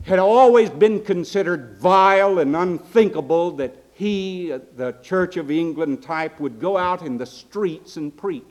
had 0.03 0.18
always 0.18 0.68
been 0.68 1.03
considered 1.03 1.79
vile 1.79 2.38
and 2.38 2.55
unthinkable 2.55 3.53
that 3.53 3.75
he, 3.94 4.53
uh, 4.53 4.59
the 4.77 4.92
Church 5.03 5.38
of 5.38 5.51
England 5.51 6.03
type, 6.03 6.38
would 6.38 6.61
go 6.61 6.77
out 6.77 7.01
in 7.01 7.16
the 7.16 7.25
streets 7.25 7.96
and 7.96 8.14
preach. 8.14 8.44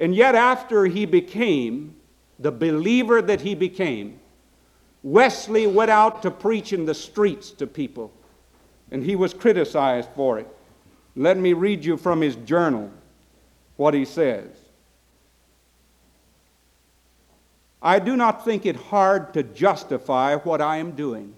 And 0.00 0.12
yet, 0.12 0.34
after 0.34 0.86
he 0.86 1.06
became 1.06 1.94
the 2.40 2.50
believer 2.50 3.22
that 3.22 3.42
he 3.42 3.54
became, 3.54 4.18
Wesley 5.04 5.68
went 5.68 5.92
out 5.92 6.22
to 6.22 6.32
preach 6.32 6.72
in 6.72 6.86
the 6.86 6.94
streets 6.94 7.52
to 7.52 7.68
people, 7.68 8.12
and 8.90 9.04
he 9.04 9.14
was 9.14 9.32
criticized 9.32 10.08
for 10.16 10.40
it. 10.40 10.55
Let 11.16 11.38
me 11.38 11.54
read 11.54 11.82
you 11.82 11.96
from 11.96 12.20
his 12.20 12.36
journal 12.36 12.90
what 13.76 13.94
he 13.94 14.04
says. 14.04 14.50
I 17.80 17.98
do 17.98 18.16
not 18.16 18.44
think 18.44 18.66
it 18.66 18.76
hard 18.76 19.32
to 19.34 19.42
justify 19.42 20.36
what 20.36 20.60
I 20.60 20.76
am 20.76 20.92
doing. 20.92 21.34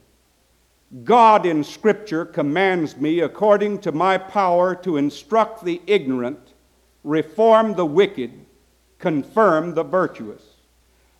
God 1.05 1.47
in 1.47 1.63
Scripture 1.63 2.25
commands 2.25 2.97
me, 2.97 3.21
according 3.21 3.81
to 3.81 3.93
my 3.93 4.19
power, 4.19 4.75
to 4.77 4.97
instruct 4.97 5.65
the 5.65 5.81
ignorant, 5.87 6.55
reform 7.05 7.75
the 7.75 7.87
wicked, 7.87 8.33
confirm 8.99 9.75
the 9.75 9.85
virtuous. 9.85 10.43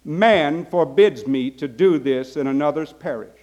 Man 0.05 0.65
forbids 0.65 1.27
me 1.27 1.51
to 1.53 1.69
do 1.69 1.99
this 1.99 2.37
in 2.37 2.47
another's 2.47 2.93
parish. 2.93 3.38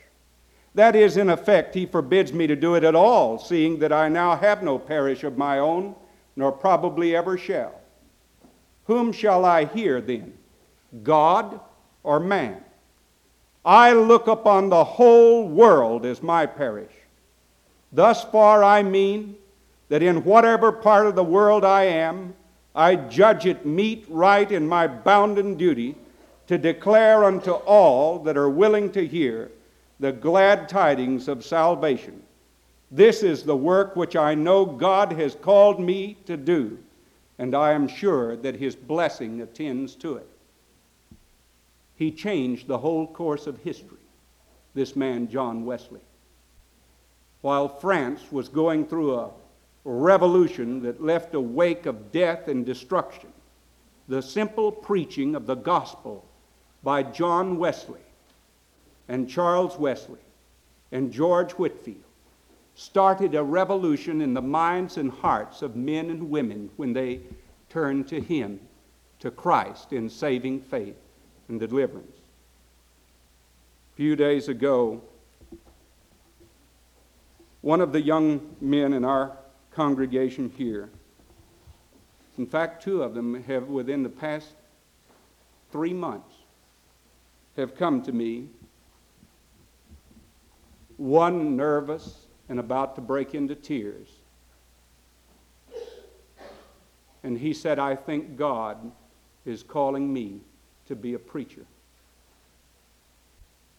That 0.75 0.93
is, 0.93 1.15
in 1.15 1.29
effect, 1.29 1.73
he 1.73 1.85
forbids 1.85 2.33
me 2.33 2.47
to 2.47 2.55
do 2.55 2.75
it 2.75 2.83
at 2.83 2.95
all, 2.95 3.39
seeing 3.39 3.79
that 3.79 3.93
I 3.93 4.09
now 4.09 4.35
have 4.35 4.61
no 4.61 4.77
parish 4.77 5.23
of 5.23 5.37
my 5.37 5.57
own, 5.59 5.95
nor 6.35 6.51
probably 6.51 7.15
ever 7.15 7.37
shall. 7.37 7.79
Whom 8.83 9.13
shall 9.13 9.45
I 9.45 9.65
hear 9.65 10.01
then? 10.01 10.33
God 11.01 11.61
or 12.03 12.19
man? 12.19 12.61
I 13.63 13.93
look 13.93 14.27
upon 14.27 14.69
the 14.69 14.83
whole 14.83 15.47
world 15.47 16.05
as 16.05 16.21
my 16.21 16.45
parish. 16.45 16.91
Thus 17.93 18.25
far, 18.25 18.61
I 18.61 18.83
mean 18.83 19.37
that 19.87 20.03
in 20.03 20.25
whatever 20.25 20.73
part 20.73 21.07
of 21.07 21.15
the 21.15 21.23
world 21.23 21.63
I 21.63 21.83
am, 21.83 22.35
I 22.75 22.97
judge 22.97 23.45
it 23.45 23.65
meet, 23.65 24.05
right, 24.09 24.51
in 24.51 24.67
my 24.67 24.87
bounden 24.87 25.55
duty 25.55 25.95
to 26.47 26.57
declare 26.57 27.23
unto 27.23 27.51
all 27.51 28.19
that 28.19 28.35
are 28.35 28.49
willing 28.49 28.91
to 28.91 29.07
hear 29.07 29.49
the 29.99 30.11
glad 30.11 30.67
tidings 30.67 31.27
of 31.27 31.45
salvation. 31.45 32.21
This 32.91 33.23
is 33.23 33.43
the 33.43 33.55
work 33.55 33.95
which 33.95 34.15
I 34.15 34.35
know 34.35 34.65
God 34.65 35.13
has 35.13 35.35
called 35.35 35.79
me 35.79 36.17
to 36.25 36.37
do, 36.37 36.77
and 37.39 37.55
I 37.55 37.71
am 37.71 37.87
sure 37.87 38.35
that 38.37 38.55
His 38.55 38.75
blessing 38.75 39.41
attends 39.41 39.95
to 39.95 40.17
it. 40.17 40.29
He 41.95 42.11
changed 42.11 42.67
the 42.67 42.77
whole 42.77 43.07
course 43.07 43.47
of 43.47 43.57
history, 43.59 43.97
this 44.73 44.95
man, 44.95 45.29
John 45.29 45.65
Wesley. 45.65 46.01
While 47.41 47.69
France 47.69 48.21
was 48.31 48.49
going 48.49 48.87
through 48.87 49.15
a 49.15 49.31
revolution 49.85 50.81
that 50.81 51.03
left 51.03 51.35
a 51.35 51.39
wake 51.39 51.85
of 51.85 52.11
death 52.11 52.47
and 52.47 52.65
destruction, 52.65 53.29
the 54.07 54.21
simple 54.21 54.71
preaching 54.71 55.35
of 55.35 55.45
the 55.45 55.55
gospel 55.55 56.25
by 56.83 57.01
John 57.01 57.57
Wesley 57.57 58.04
and 59.07 59.29
Charles 59.29 59.77
Wesley 59.77 60.19
and 60.91 61.11
George 61.11 61.51
Whitefield 61.53 62.03
started 62.75 63.35
a 63.35 63.43
revolution 63.43 64.21
in 64.21 64.33
the 64.33 64.41
minds 64.41 64.97
and 64.97 65.11
hearts 65.11 65.61
of 65.61 65.75
men 65.75 66.09
and 66.09 66.29
women 66.29 66.69
when 66.75 66.93
they 66.93 67.21
turned 67.69 68.07
to 68.09 68.19
Him, 68.19 68.59
to 69.19 69.31
Christ, 69.31 69.93
in 69.93 70.09
saving 70.09 70.61
faith 70.61 70.97
and 71.47 71.59
deliverance. 71.59 72.17
A 73.93 73.95
few 73.95 74.15
days 74.15 74.49
ago, 74.49 75.01
one 77.61 77.81
of 77.81 77.93
the 77.93 78.01
young 78.01 78.55
men 78.59 78.93
in 78.93 79.05
our 79.05 79.37
congregation 79.71 80.51
here, 80.57 80.89
in 82.37 82.45
fact, 82.45 82.83
two 82.83 83.01
of 83.01 83.13
them 83.13 83.41
have 83.43 83.69
within 83.69 84.03
the 84.03 84.09
past 84.09 84.49
three 85.71 85.93
months 85.93 86.35
have 87.55 87.75
come 87.75 88.01
to 88.01 88.11
me 88.11 88.49
one 90.97 91.55
nervous 91.55 92.25
and 92.49 92.59
about 92.59 92.95
to 92.95 93.01
break 93.01 93.35
into 93.35 93.55
tears. 93.55 94.09
And 97.23 97.37
he 97.37 97.53
said, 97.53 97.79
I 97.79 97.95
think 97.95 98.37
God 98.37 98.91
is 99.45 99.63
calling 99.63 100.11
me 100.13 100.41
to 100.87 100.95
be 100.95 101.15
a 101.15 101.19
preacher. 101.19 101.65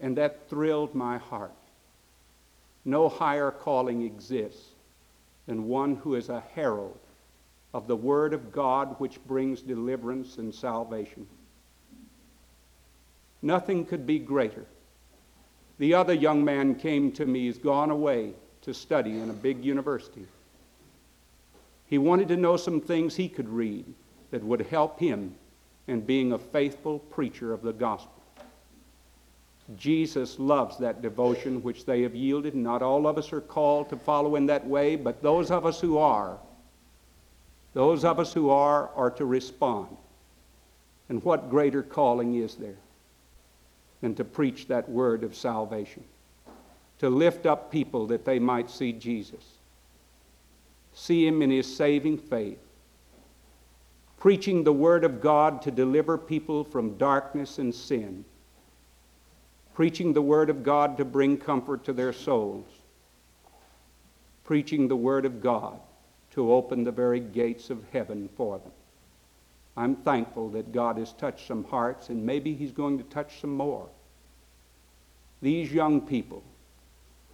And 0.00 0.16
that 0.16 0.48
thrilled 0.48 0.94
my 0.94 1.18
heart. 1.18 1.52
No 2.85 3.09
higher 3.09 3.50
calling 3.50 4.02
exists 4.02 4.70
than 5.46 5.68
one 5.68 5.96
who 5.96 6.16
is 6.16 6.29
a 6.29 6.42
herald 6.55 6.98
of 7.72 7.87
the 7.87 7.96
Word 7.96 8.33
of 8.33 8.52
God 8.52 8.96
which 8.98 9.24
brings 9.26 9.62
deliverance 9.62 10.38
and 10.38 10.55
salvation. 10.55 11.26
Nothing 13.42 13.85
could 13.85 14.07
be 14.07 14.18
greater. 14.18 14.66
The 15.78 15.94
other 15.94 16.14
young 16.14 16.44
man 16.44 16.74
came 16.74 17.12
to 17.12 17.26
me, 17.26 17.46
he's 17.46 17.58
gone 17.58 17.90
away 17.90 18.32
to 18.62 18.72
study 18.72 19.18
in 19.18 19.30
a 19.30 19.34
big 19.34 19.64
university. 19.64 20.26
He 21.86 21.98
wanted 21.98 22.28
to 22.28 22.36
know 22.36 22.56
some 22.56 22.80
things 22.80 23.14
he 23.14 23.28
could 23.28 23.48
read 23.48 23.84
that 24.30 24.42
would 24.42 24.62
help 24.62 24.98
him 24.98 25.34
in 25.86 26.00
being 26.00 26.32
a 26.32 26.38
faithful 26.38 26.98
preacher 26.98 27.52
of 27.52 27.62
the 27.62 27.72
gospel. 27.72 28.12
Jesus 29.76 30.38
loves 30.38 30.78
that 30.78 31.02
devotion 31.02 31.62
which 31.62 31.84
they 31.84 32.02
have 32.02 32.14
yielded. 32.14 32.54
Not 32.54 32.82
all 32.82 33.06
of 33.06 33.18
us 33.18 33.32
are 33.32 33.40
called 33.40 33.90
to 33.90 33.96
follow 33.96 34.36
in 34.36 34.46
that 34.46 34.66
way, 34.66 34.96
but 34.96 35.22
those 35.22 35.50
of 35.50 35.66
us 35.66 35.80
who 35.80 35.98
are, 35.98 36.38
those 37.74 38.04
of 38.04 38.20
us 38.20 38.32
who 38.32 38.50
are, 38.50 38.90
are 38.94 39.10
to 39.10 39.24
respond. 39.24 39.96
And 41.08 41.22
what 41.24 41.50
greater 41.50 41.82
calling 41.82 42.34
is 42.34 42.54
there? 42.54 42.78
And 44.02 44.16
to 44.16 44.24
preach 44.24 44.68
that 44.68 44.88
word 44.88 45.24
of 45.24 45.35
salvation, 45.35 46.04
to 46.98 47.09
lift 47.09 47.46
up 47.46 47.70
people 47.70 48.06
that 48.06 48.24
they 48.24 48.38
might 48.38 48.70
see 48.70 48.92
Jesus, 48.92 49.44
see 50.92 51.26
him 51.26 51.42
in 51.42 51.50
his 51.50 51.76
saving 51.76 52.18
faith, 52.18 52.59
preaching 54.18 54.64
the 54.64 54.72
word 54.72 55.04
of 55.04 55.20
God 55.20 55.62
to 55.62 55.70
deliver 55.70 56.16
people 56.18 56.64
from 56.64 56.96
darkness 56.96 57.59
and 57.59 57.74
sin, 57.74 58.24
preaching 59.74 60.12
the 60.12 60.22
word 60.22 60.50
of 60.50 60.62
God 60.62 60.96
to 60.96 61.04
bring 61.04 61.37
comfort 61.37 61.85
to 61.85 61.92
their 61.92 62.12
souls, 62.12 62.66
preaching 64.44 64.88
the 64.88 64.96
word 64.96 65.24
of 65.24 65.42
God 65.42 65.78
to 66.30 66.52
open 66.52 66.85
the 66.85 66.92
very 66.92 67.20
gates 67.20 67.70
of 67.70 67.82
heaven 67.92 68.28
for 68.37 68.59
them. 68.59 68.72
I'm 69.76 69.96
thankful 69.96 70.48
that 70.50 70.72
God 70.72 70.96
has 70.96 71.12
touched 71.12 71.46
some 71.46 71.64
hearts, 71.64 72.08
and 72.08 72.24
maybe 72.24 72.54
He's 72.54 72.72
going 72.72 72.96
to 72.98 73.04
touch 73.04 73.40
some 73.40 73.54
more. 73.54 73.88
These 75.42 75.72
young 75.72 76.00
people 76.00 76.42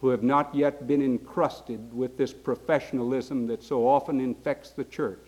who 0.01 0.09
have 0.09 0.23
not 0.23 0.53
yet 0.53 0.85
been 0.85 1.01
encrusted 1.01 1.93
with 1.93 2.17
this 2.17 2.33
professionalism 2.33 3.47
that 3.47 3.63
so 3.63 3.87
often 3.87 4.19
infects 4.19 4.71
the 4.71 4.83
church, 4.83 5.25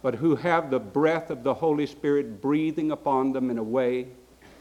but 0.00 0.14
who 0.14 0.36
have 0.36 0.70
the 0.70 0.80
breath 0.80 1.28
of 1.28 1.42
the 1.42 1.52
Holy 1.52 1.86
Spirit 1.86 2.40
breathing 2.40 2.90
upon 2.90 3.32
them 3.32 3.50
in 3.50 3.58
a 3.58 3.62
way 3.62 4.06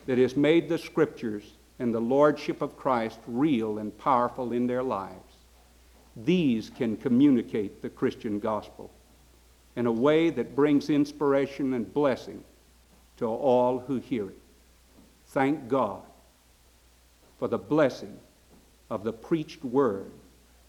that 0.06 0.18
has 0.18 0.36
made 0.36 0.68
the 0.68 0.78
Scriptures 0.78 1.54
and 1.80 1.94
the 1.94 2.02
Lordship 2.02 2.62
of 2.62 2.76
Christ 2.76 3.20
real 3.26 3.78
and 3.78 3.98
powerful 3.98 4.52
in 4.52 4.68
their 4.68 4.84
lives. 4.84 5.34
These 6.18 6.70
can 6.70 6.98
communicate 6.98 7.82
the 7.82 7.90
Christian 7.90 8.40
gospel 8.40 8.92
in 9.76 9.86
a 9.86 9.92
way 9.92 10.30
that 10.30 10.56
brings 10.56 10.90
inspiration 10.90 11.74
and 11.74 11.94
blessing 11.94 12.44
to 13.18 13.26
all 13.26 13.80
who 13.80 13.98
hear 13.98 14.30
it. 14.30 14.40
thank 15.28 15.68
God 15.68 16.02
for 17.40 17.48
the 17.48 17.58
blessing 17.58 18.18
of 18.90 19.04
the 19.04 19.14
preached 19.14 19.64
word 19.64 20.12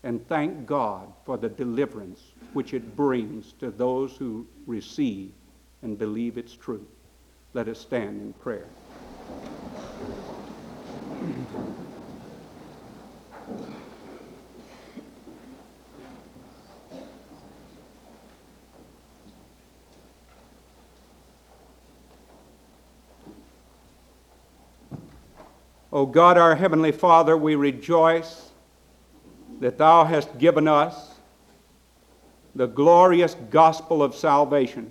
and 0.03 0.27
thank 0.29 0.67
God 0.67 1.13
for 1.25 1.37
the 1.39 1.49
deliverance 1.49 2.21
which 2.53 2.75
it 2.75 2.95
brings 2.95 3.53
to 3.55 3.71
those 3.71 4.17
who 4.17 4.47
receive 4.67 5.33
and 5.83 5.99
believe 5.99 6.37
its 6.37 6.55
truth. 6.55 6.83
Let 7.55 7.69
us 7.69 7.79
stand 7.79 8.21
in 8.21 8.33
prayer. 8.35 8.67
O 25.95 26.07
God, 26.07 26.37
our 26.37 26.57
Heavenly 26.57 26.91
Father, 26.91 27.37
we 27.37 27.55
rejoice 27.55 28.51
that 29.61 29.79
Thou 29.79 30.03
hast 30.03 30.39
given 30.39 30.67
us 30.67 31.15
the 32.57 32.67
glorious 32.67 33.37
gospel 33.49 34.03
of 34.03 34.13
salvation. 34.13 34.91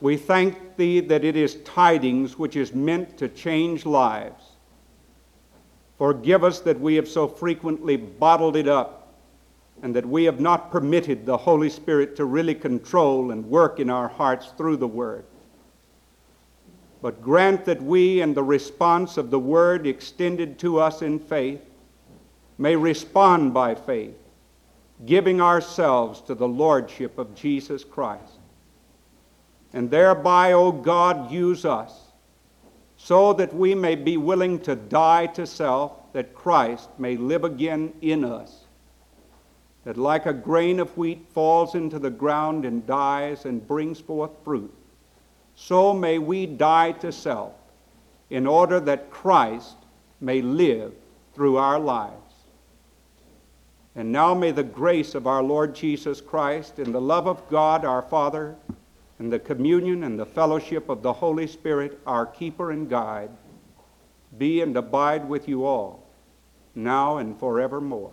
We 0.00 0.16
thank 0.16 0.76
Thee 0.76 1.00
that 1.00 1.24
it 1.24 1.34
is 1.34 1.56
tidings 1.62 2.38
which 2.38 2.54
is 2.54 2.72
meant 2.72 3.18
to 3.18 3.26
change 3.26 3.84
lives. 3.84 4.44
Forgive 5.98 6.44
us 6.44 6.60
that 6.60 6.78
we 6.78 6.94
have 6.94 7.08
so 7.08 7.26
frequently 7.26 7.96
bottled 7.96 8.54
it 8.54 8.68
up 8.68 9.12
and 9.82 9.92
that 9.96 10.06
we 10.06 10.22
have 10.22 10.38
not 10.38 10.70
permitted 10.70 11.26
the 11.26 11.36
Holy 11.36 11.68
Spirit 11.68 12.14
to 12.14 12.26
really 12.26 12.54
control 12.54 13.32
and 13.32 13.44
work 13.44 13.80
in 13.80 13.90
our 13.90 14.06
hearts 14.06 14.52
through 14.56 14.76
the 14.76 14.86
Word. 14.86 15.24
But 17.00 17.22
grant 17.22 17.64
that 17.66 17.82
we, 17.82 18.20
in 18.20 18.34
the 18.34 18.42
response 18.42 19.16
of 19.16 19.30
the 19.30 19.38
word 19.38 19.86
extended 19.86 20.58
to 20.60 20.80
us 20.80 21.00
in 21.00 21.18
faith, 21.20 21.60
may 22.56 22.74
respond 22.74 23.54
by 23.54 23.76
faith, 23.76 24.16
giving 25.06 25.40
ourselves 25.40 26.20
to 26.22 26.34
the 26.34 26.48
Lordship 26.48 27.18
of 27.18 27.36
Jesus 27.36 27.84
Christ. 27.84 28.40
And 29.72 29.90
thereby, 29.90 30.52
O 30.52 30.72
God, 30.72 31.30
use 31.30 31.64
us 31.64 32.06
so 32.96 33.32
that 33.34 33.54
we 33.54 33.76
may 33.76 33.94
be 33.94 34.16
willing 34.16 34.58
to 34.58 34.74
die 34.74 35.26
to 35.26 35.46
self, 35.46 36.12
that 36.12 36.34
Christ 36.34 36.88
may 36.98 37.16
live 37.16 37.44
again 37.44 37.92
in 38.00 38.24
us. 38.24 38.64
That 39.84 39.96
like 39.96 40.26
a 40.26 40.32
grain 40.32 40.80
of 40.80 40.96
wheat 40.96 41.26
falls 41.32 41.76
into 41.76 42.00
the 42.00 42.10
ground 42.10 42.64
and 42.64 42.84
dies 42.84 43.44
and 43.44 43.64
brings 43.64 44.00
forth 44.00 44.32
fruit 44.42 44.74
so 45.60 45.92
may 45.92 46.18
we 46.18 46.46
die 46.46 46.92
to 46.92 47.10
self 47.10 47.52
in 48.30 48.46
order 48.46 48.78
that 48.78 49.10
Christ 49.10 49.74
may 50.20 50.40
live 50.40 50.92
through 51.34 51.56
our 51.56 51.80
lives. 51.80 52.14
And 53.96 54.12
now 54.12 54.34
may 54.34 54.52
the 54.52 54.62
grace 54.62 55.16
of 55.16 55.26
our 55.26 55.42
Lord 55.42 55.74
Jesus 55.74 56.20
Christ 56.20 56.78
and 56.78 56.94
the 56.94 57.00
love 57.00 57.26
of 57.26 57.48
God 57.50 57.84
our 57.84 58.02
Father 58.02 58.54
and 59.18 59.32
the 59.32 59.40
communion 59.40 60.04
and 60.04 60.16
the 60.16 60.24
fellowship 60.24 60.88
of 60.88 61.02
the 61.02 61.12
Holy 61.12 61.48
Spirit, 61.48 61.98
our 62.06 62.24
keeper 62.24 62.70
and 62.70 62.88
guide, 62.88 63.30
be 64.38 64.60
and 64.60 64.76
abide 64.76 65.28
with 65.28 65.48
you 65.48 65.66
all, 65.66 66.06
now 66.76 67.16
and 67.16 67.36
forevermore. 67.36 68.12